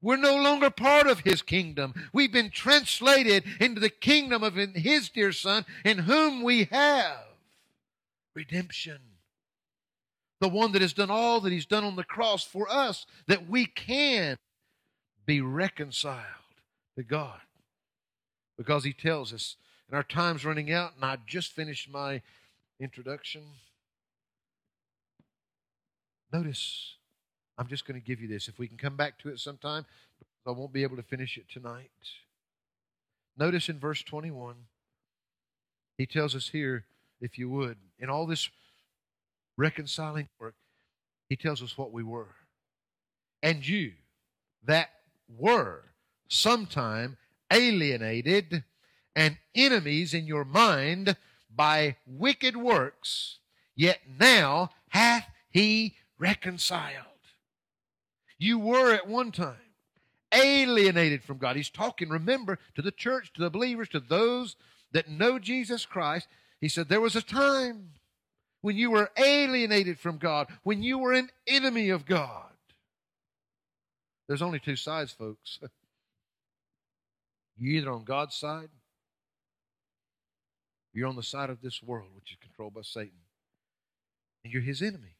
[0.00, 1.94] We're no longer part of his kingdom.
[2.12, 7.24] We've been translated into the kingdom of his dear son, in whom we have
[8.34, 8.98] redemption.
[10.40, 13.48] The one that has done all that he's done on the cross for us, that
[13.48, 14.36] we can
[15.24, 16.24] be reconciled
[16.96, 17.38] to God.
[18.58, 19.56] Because he tells us,
[19.92, 22.22] and our time's running out, and I just finished my
[22.80, 23.42] introduction.
[26.32, 26.94] Notice
[27.58, 28.48] I'm just going to give you this.
[28.48, 29.84] If we can come back to it sometime,
[30.46, 31.90] I won't be able to finish it tonight.
[33.36, 34.54] Notice in verse 21,
[35.98, 36.86] he tells us here,
[37.20, 38.48] if you would, in all this
[39.58, 40.54] reconciling work,
[41.28, 42.34] he tells us what we were.
[43.42, 43.92] And you
[44.64, 44.88] that
[45.38, 45.82] were
[46.28, 47.18] sometime
[47.52, 48.64] alienated
[49.14, 51.16] and enemies in your mind
[51.54, 53.38] by wicked works,
[53.74, 57.06] yet now hath he reconciled
[58.42, 59.54] you were at one time
[60.34, 61.54] alienated from God.
[61.54, 64.56] He's talking, remember, to the church, to the believers, to those
[64.90, 66.26] that know Jesus Christ.
[66.60, 67.90] He said, There was a time
[68.60, 72.50] when you were alienated from God, when you were an enemy of God.
[74.26, 75.60] There's only two sides, folks.
[77.56, 78.70] You're either on God's side,
[80.92, 83.20] you're on the side of this world, which is controlled by Satan,
[84.44, 85.16] and you're his enemy.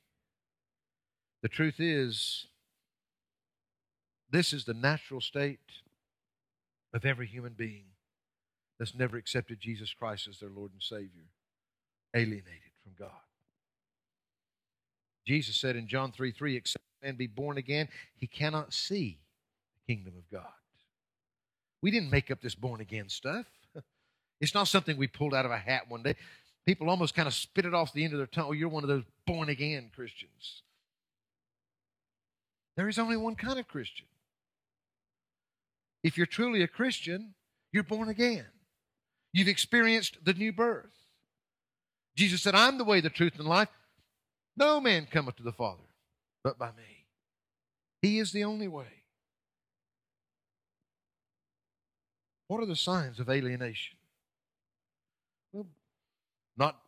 [1.42, 2.46] The truth is,
[4.30, 5.58] this is the natural state
[6.94, 7.84] of every human being
[8.78, 11.28] that's never accepted Jesus Christ as their Lord and Savior,
[12.14, 13.10] alienated from God.
[15.26, 19.18] Jesus said in John 3 3, except man be born again, he cannot see
[19.74, 20.52] the kingdom of God.
[21.80, 23.46] We didn't make up this born again stuff.
[24.42, 26.16] It's not something we pulled out of a hat one day.
[26.66, 28.48] People almost kind of spit it off the end of their tongue.
[28.48, 30.62] Oh, you're one of those born again Christians.
[32.76, 34.06] There is only one kind of Christian.
[36.02, 37.34] If you're truly a Christian,
[37.72, 38.46] you're born again.
[39.32, 40.90] You've experienced the new birth.
[42.16, 43.68] Jesus said, I'm the way, the truth, and life.
[44.56, 45.82] No man cometh to the Father
[46.42, 47.06] but by me.
[48.00, 49.04] He is the only way.
[52.48, 53.96] What are the signs of alienation?
[56.56, 56.78] Not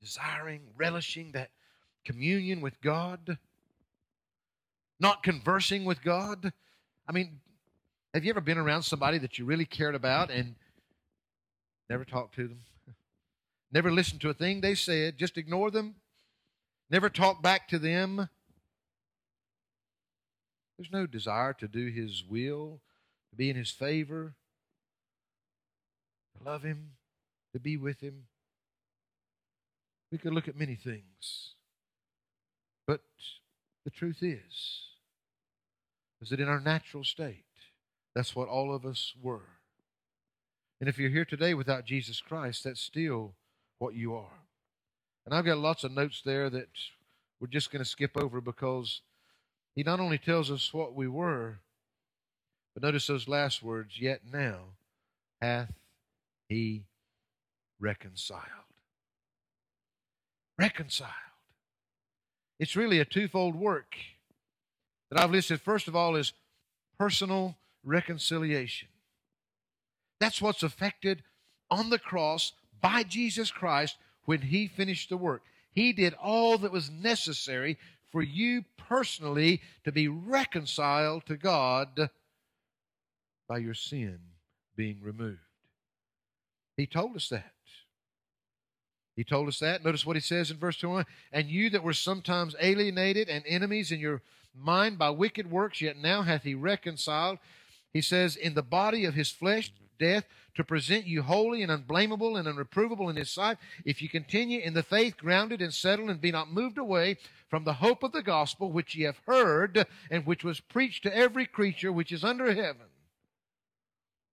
[0.00, 1.50] desiring, relishing that
[2.04, 3.38] communion with God,
[5.00, 6.52] not conversing with God.
[7.08, 7.40] I mean,
[8.14, 10.54] have you ever been around somebody that you really cared about and
[11.90, 12.60] never talked to them?
[13.72, 15.96] Never listened to a thing they said, just ignore them?
[16.88, 18.28] Never talk back to them?
[20.78, 22.80] There's no desire to do His will,
[23.30, 24.34] to be in His favor,
[26.36, 26.92] to love Him,
[27.52, 28.26] to be with Him.
[30.10, 31.54] We could look at many things.
[32.86, 33.00] But
[33.84, 34.82] the truth is,
[36.20, 37.44] is that in our natural state,
[38.14, 39.48] that's what all of us were.
[40.80, 43.34] And if you're here today without Jesus Christ, that's still
[43.78, 44.42] what you are.
[45.24, 46.68] And I've got lots of notes there that
[47.40, 49.02] we're just going to skip over because
[49.74, 51.58] he not only tells us what we were,
[52.74, 54.76] but notice those last words, yet now
[55.40, 55.72] hath
[56.48, 56.84] he
[57.80, 58.65] reconciled.
[60.58, 61.10] Reconciled.
[62.58, 63.94] It's really a twofold work
[65.10, 65.60] that I've listed.
[65.60, 66.32] First of all, is
[66.98, 68.88] personal reconciliation.
[70.18, 71.22] That's what's affected
[71.70, 75.42] on the cross by Jesus Christ when he finished the work.
[75.72, 77.76] He did all that was necessary
[78.10, 82.08] for you personally to be reconciled to God
[83.48, 84.18] by your sin
[84.74, 85.38] being removed.
[86.76, 87.52] He told us that.
[89.16, 89.82] He told us that.
[89.82, 93.90] Notice what he says in verse 21 And you that were sometimes alienated and enemies
[93.90, 94.20] in your
[94.54, 97.38] mind by wicked works, yet now hath he reconciled.
[97.92, 102.36] He says, In the body of his flesh, death, to present you holy and unblameable
[102.36, 106.20] and unreprovable in his sight, if you continue in the faith, grounded and settled, and
[106.20, 107.16] be not moved away
[107.48, 111.16] from the hope of the gospel which ye have heard, and which was preached to
[111.16, 112.86] every creature which is under heaven.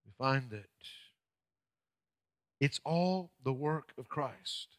[0.05, 0.65] We find that
[2.63, 4.77] it's all the work of Christ.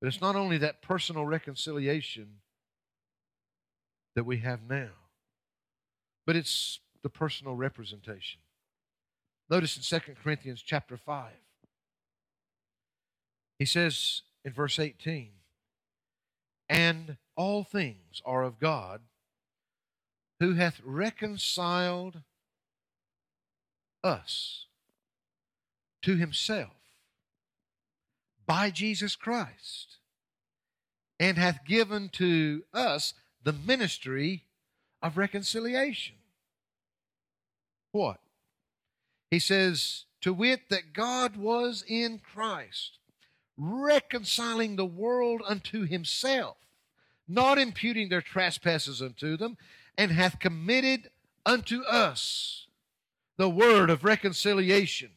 [0.00, 2.40] But it's not only that personal reconciliation
[4.14, 4.90] that we have now,
[6.26, 8.40] but it's the personal representation.
[9.48, 11.32] Notice in 2 Corinthians chapter 5,
[13.58, 15.30] he says in verse 18,
[16.68, 19.00] And all things are of God,
[20.38, 22.22] who hath reconciled
[24.04, 24.66] us
[26.02, 26.72] to himself
[28.46, 29.98] by Jesus Christ
[31.18, 34.44] and hath given to us the ministry
[35.00, 36.16] of reconciliation.
[37.92, 38.18] What?
[39.30, 42.98] He says, to wit, that God was in Christ,
[43.56, 46.56] reconciling the world unto himself,
[47.28, 49.56] not imputing their trespasses unto them,
[49.96, 51.10] and hath committed
[51.44, 52.66] unto us
[53.36, 55.10] the word of reconciliation.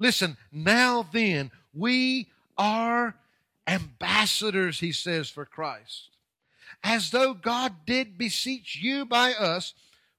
[0.00, 3.14] Listen, now then, we are
[3.66, 6.08] ambassadors, he says, for Christ.
[6.82, 9.74] As though God did beseech you by us,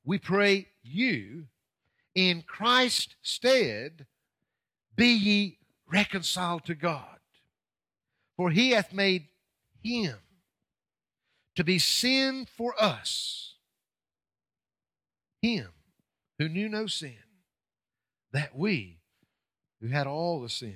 [0.05, 1.47] we pray you,
[2.13, 4.05] in Christ's stead,
[4.95, 5.57] be ye
[5.91, 7.17] reconciled to God.
[8.37, 9.27] For he hath made
[9.83, 10.17] him
[11.55, 13.55] to be sin for us,
[15.41, 15.69] him
[16.37, 17.17] who knew no sin,
[18.31, 19.00] that we
[19.81, 20.75] who had all the sin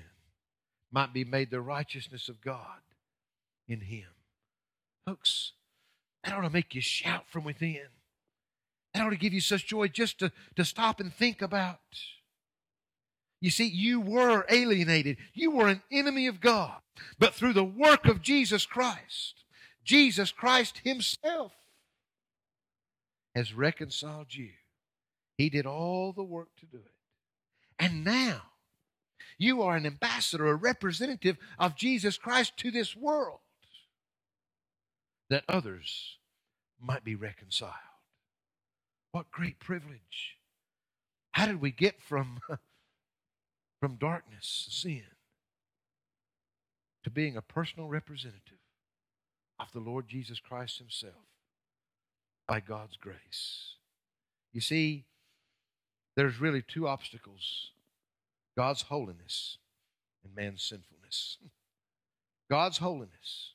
[0.92, 2.82] might be made the righteousness of God
[3.68, 4.08] in him.
[5.06, 5.52] Folks,
[6.24, 7.88] that ought to make you shout from within.
[8.94, 11.80] That ought to give you such joy just to, to stop and think about.
[13.42, 15.18] You see, you were alienated.
[15.34, 16.80] You were an enemy of God.
[17.20, 19.44] But through the work of Jesus Christ,
[19.84, 21.52] Jesus Christ Himself
[23.36, 24.52] has reconciled you.
[25.38, 26.94] He did all the work to do it.
[27.78, 28.42] And now,
[29.38, 33.40] you are an ambassador, a representative of Jesus Christ to this world
[35.30, 36.18] that others
[36.80, 37.74] might be reconciled.
[39.12, 40.38] What great privilege.
[41.32, 42.40] How did we get from,
[43.82, 45.04] from darkness, sin,
[47.04, 48.60] to being a personal representative
[49.60, 51.26] of the Lord Jesus Christ Himself
[52.48, 53.76] by God's grace?
[54.54, 55.06] You see,
[56.16, 57.72] there's really two obstacles
[58.58, 59.58] God's holiness
[60.24, 61.38] and man's sinfulness.
[62.50, 63.54] God's holiness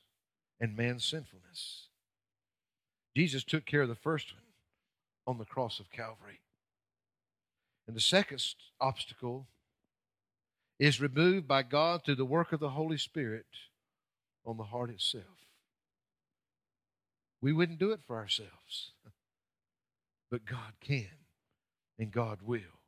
[0.59, 1.87] and man's sinfulness.
[3.15, 4.41] Jesus took care of the first one
[5.27, 6.41] on the cross of Calvary.
[7.87, 8.43] And the second
[8.79, 9.47] obstacle
[10.79, 13.45] is removed by God through the work of the Holy Spirit
[14.45, 15.25] on the heart itself.
[17.41, 18.91] We wouldn't do it for ourselves,
[20.31, 21.07] but God can
[21.99, 22.80] and God will.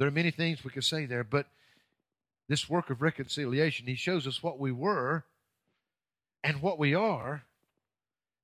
[0.00, 1.46] There are many things we could say there, but
[2.48, 5.24] this work of reconciliation, he shows us what we were
[6.42, 7.42] and what we are,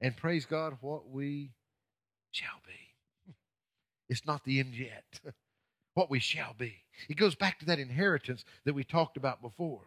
[0.02, 1.52] and praise God, what we
[2.30, 3.32] shall be.
[4.10, 5.18] It's not the end yet.
[5.94, 6.84] what we shall be.
[7.08, 9.86] It goes back to that inheritance that we talked about before.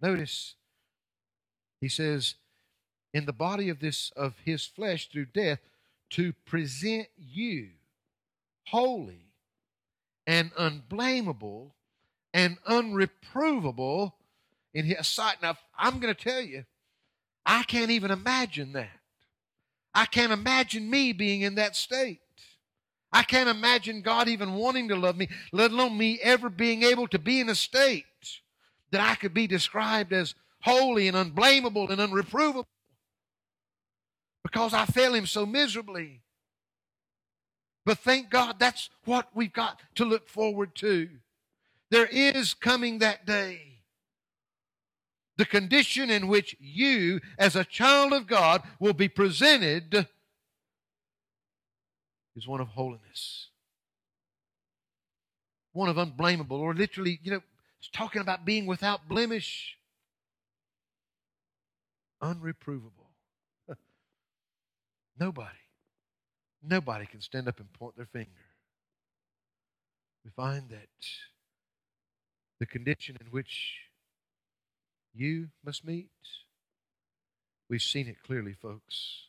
[0.00, 0.54] Notice
[1.82, 2.36] he says,
[3.12, 5.58] in the body of this of his flesh through death,
[6.10, 7.68] to present you
[8.68, 9.31] holy
[10.26, 11.74] and unblameable
[12.32, 14.12] and unreprovable
[14.74, 15.36] in his sight.
[15.42, 16.64] Now, I'm going to tell you,
[17.44, 18.90] I can't even imagine that.
[19.94, 22.20] I can't imagine me being in that state.
[23.12, 27.06] I can't imagine God even wanting to love me, let alone me ever being able
[27.08, 28.04] to be in a state
[28.90, 32.64] that I could be described as holy and unblameable and unreprovable
[34.42, 36.22] because I fail Him so miserably.
[37.84, 41.08] But thank God that's what we've got to look forward to.
[41.90, 43.60] There is coming that day.
[45.36, 50.06] The condition in which you, as a child of God, will be presented
[52.36, 53.48] is one of holiness,
[55.72, 57.42] one of unblameable, or literally, you know,
[57.80, 59.76] It's talking about being without blemish,
[62.22, 63.10] unreprovable.
[65.20, 65.48] nobody,
[66.62, 68.30] nobody can stand up and point their finger.
[70.24, 70.88] We find that
[72.60, 73.80] the condition in which
[75.14, 76.10] you must meet,
[77.68, 79.26] we've seen it clearly, folks.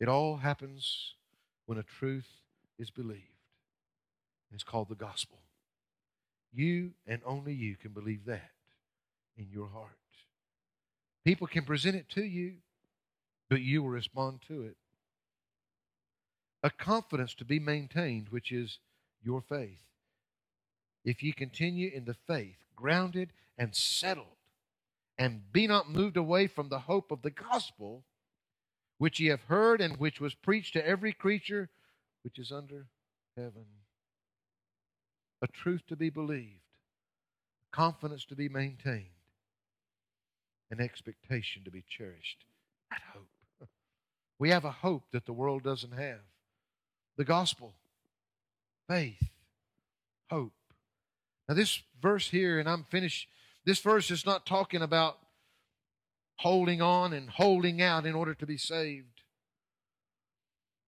[0.00, 1.14] It all happens
[1.66, 2.28] when a truth
[2.78, 3.22] is believed.
[4.52, 5.38] It's called the gospel.
[6.54, 8.50] You and only you can believe that
[9.36, 9.98] in your heart.
[11.24, 12.54] People can present it to you,
[13.50, 14.76] but you will respond to it.
[16.62, 18.78] A confidence to be maintained, which is
[19.22, 19.82] your faith.
[21.04, 24.26] If ye continue in the faith, grounded and settled,
[25.16, 28.04] and be not moved away from the hope of the gospel,
[28.98, 31.70] which ye have heard and which was preached to every creature
[32.22, 32.86] which is under
[33.36, 33.66] heaven.
[35.40, 36.60] A truth to be believed,
[37.72, 39.06] a confidence to be maintained,
[40.70, 42.44] an expectation to be cherished.
[42.90, 43.28] That hope.
[44.40, 46.20] We have a hope that the world doesn't have.
[47.18, 47.74] The gospel,
[48.88, 49.28] faith,
[50.30, 50.52] hope.
[51.48, 53.28] Now, this verse here, and I'm finished.
[53.64, 55.18] This verse is not talking about
[56.36, 59.22] holding on and holding out in order to be saved.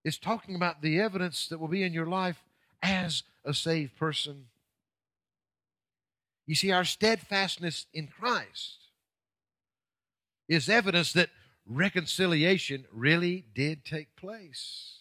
[0.04, 2.40] It's talking about the evidence that will be in your life
[2.80, 4.46] as a saved person.
[6.46, 8.76] You see, our steadfastness in Christ
[10.48, 11.30] is evidence that
[11.66, 14.99] reconciliation really did take place.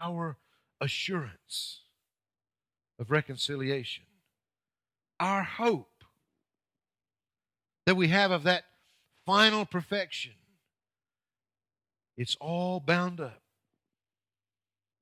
[0.00, 0.38] Our
[0.80, 1.80] assurance
[2.98, 4.04] of reconciliation,
[5.18, 6.04] our hope
[7.86, 8.64] that we have of that
[9.26, 10.32] final perfection,
[12.16, 13.42] it's all bound up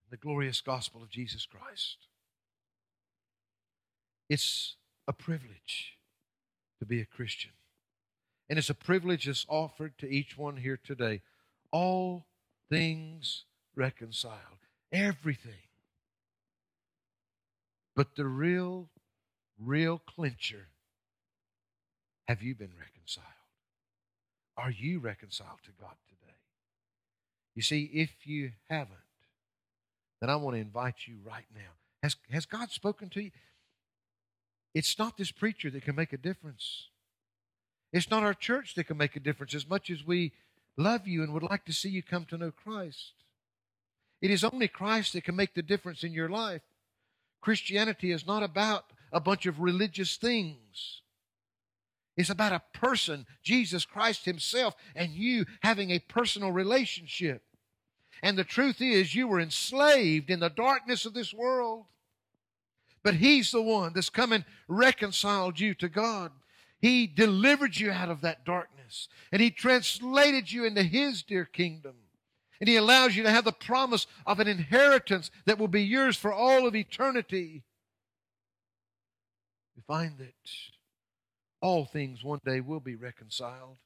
[0.05, 2.07] in the glorious gospel of Jesus Christ.
[4.29, 4.77] It's
[5.07, 5.99] a privilege
[6.79, 7.53] to be a Christian.
[8.49, 11.23] And it's a privilege that's offered to each one here today.
[11.73, 12.27] All
[12.71, 13.45] things
[13.75, 14.58] reconciled.
[14.93, 15.53] Everything.
[17.95, 18.89] But the real,
[19.59, 20.69] real clincher
[22.29, 23.27] have you been reconciled?
[24.57, 26.35] Are you reconciled to God today?
[27.55, 28.99] You see, if you haven't,
[30.21, 31.71] then I want to invite you right now.
[32.03, 33.31] Has, has God spoken to you?
[34.75, 36.89] It's not this preacher that can make a difference.
[37.93, 40.33] It's not our church that can make a difference as much as we
[40.77, 43.13] love you and would like to see you come to know Christ.
[44.21, 46.63] It is only Christ that can make the difference in your life.
[47.41, 51.03] Christianity is not about a bunch of religious things.
[52.17, 57.43] It's about a person, Jesus Christ Himself, and you having a personal relationship.
[58.23, 61.85] And the truth is, you were enslaved in the darkness of this world.
[63.05, 66.33] But He's the one that's come and reconciled you to God.
[66.81, 71.95] He delivered you out of that darkness, and He translated you into His dear kingdom.
[72.61, 76.17] And He allows you to have the promise of an inheritance that will be yours
[76.17, 77.63] for all of eternity.
[79.77, 80.35] You find that
[81.61, 83.77] all things one day will be reconciled.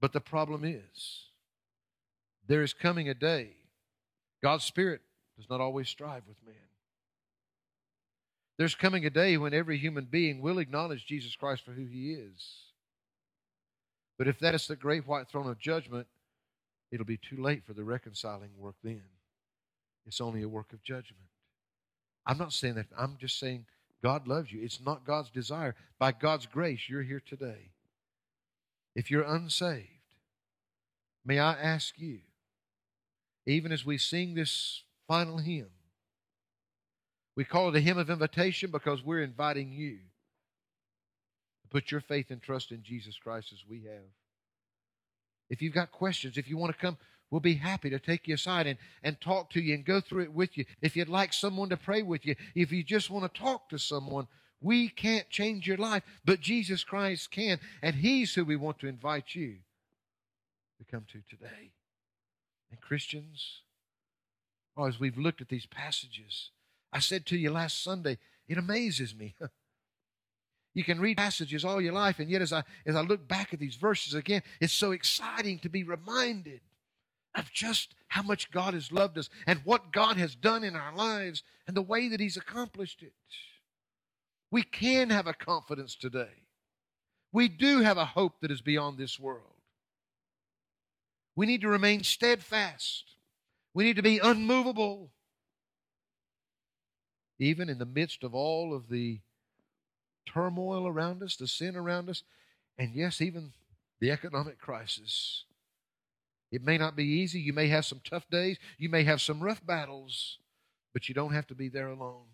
[0.00, 1.26] But the problem is,
[2.48, 3.50] there is coming a day,
[4.42, 5.02] God's Spirit
[5.36, 6.56] does not always strive with man.
[8.58, 12.12] There's coming a day when every human being will acknowledge Jesus Christ for who he
[12.12, 12.64] is.
[14.18, 16.06] But if that is the great white throne of judgment,
[16.90, 19.02] it'll be too late for the reconciling work then.
[20.06, 21.28] It's only a work of judgment.
[22.26, 22.86] I'm not saying that.
[22.98, 23.66] I'm just saying
[24.02, 24.62] God loves you.
[24.62, 25.74] It's not God's desire.
[25.98, 27.70] By God's grace, you're here today.
[28.94, 29.88] If you're unsaved,
[31.24, 32.20] may I ask you,
[33.46, 35.70] even as we sing this final hymn,
[37.36, 39.98] we call it a hymn of invitation because we're inviting you
[41.62, 44.02] to put your faith and trust in Jesus Christ as we have.
[45.50, 46.96] If you've got questions, if you want to come
[47.30, 50.24] We'll be happy to take you aside and, and talk to you and go through
[50.24, 50.64] it with you.
[50.82, 53.78] If you'd like someone to pray with you, if you just want to talk to
[53.78, 54.26] someone,
[54.60, 57.60] we can't change your life, but Jesus Christ can.
[57.82, 59.58] And He's who we want to invite you
[60.78, 61.70] to come to today.
[62.70, 63.60] And Christians,
[64.76, 66.50] oh, as we've looked at these passages,
[66.92, 69.36] I said to you last Sunday, it amazes me.
[70.74, 73.52] You can read passages all your life, and yet as I as I look back
[73.54, 76.60] at these verses again, it's so exciting to be reminded
[77.34, 80.94] of just how much God has loved us and what God has done in our
[80.94, 83.14] lives and the way that He's accomplished it.
[84.50, 86.44] We can have a confidence today.
[87.32, 89.44] We do have a hope that is beyond this world.
[91.36, 93.04] We need to remain steadfast.
[93.74, 95.10] We need to be unmovable.
[97.38, 99.20] even in the midst of all of the
[100.26, 102.22] turmoil around us, the sin around us,
[102.78, 103.52] and yes, even
[104.00, 105.44] the economic crisis.
[106.50, 107.40] It may not be easy.
[107.40, 108.58] You may have some tough days.
[108.78, 110.38] You may have some rough battles,
[110.92, 112.26] but you don't have to be there alone.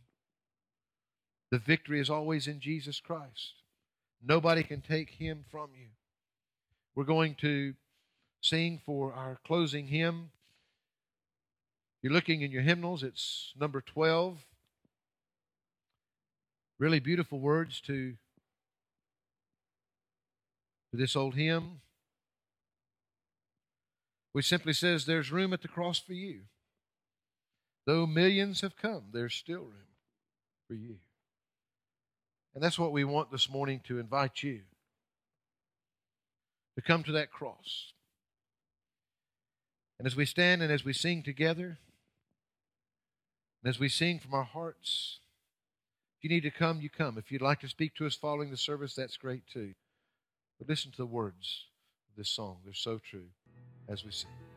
[1.51, 3.55] The victory is always in Jesus Christ.
[4.25, 5.89] Nobody can take him from you.
[6.95, 7.75] We're going to
[8.41, 10.31] sing for our closing hymn.
[12.03, 14.39] You're looking in your hymnals, it's number 12.
[16.79, 18.13] Really beautiful words to,
[20.91, 21.81] to this old hymn
[24.37, 26.41] which simply says there's room at the cross for you.
[27.87, 29.95] Though millions have come, there's still room
[30.69, 30.97] for you.
[32.55, 34.61] And that's what we want this morning to invite you
[36.75, 37.95] to come to that cross.
[39.99, 41.79] And as we stand and as we sing together,
[43.63, 45.21] and as we sing from our hearts,
[46.27, 47.19] you need to come, you come.
[47.19, 49.75] If you'd like to speak to us following the service, that's great too.
[50.59, 51.67] But listen to the words
[52.11, 53.29] of this song, they're so true
[53.89, 54.56] as we sing.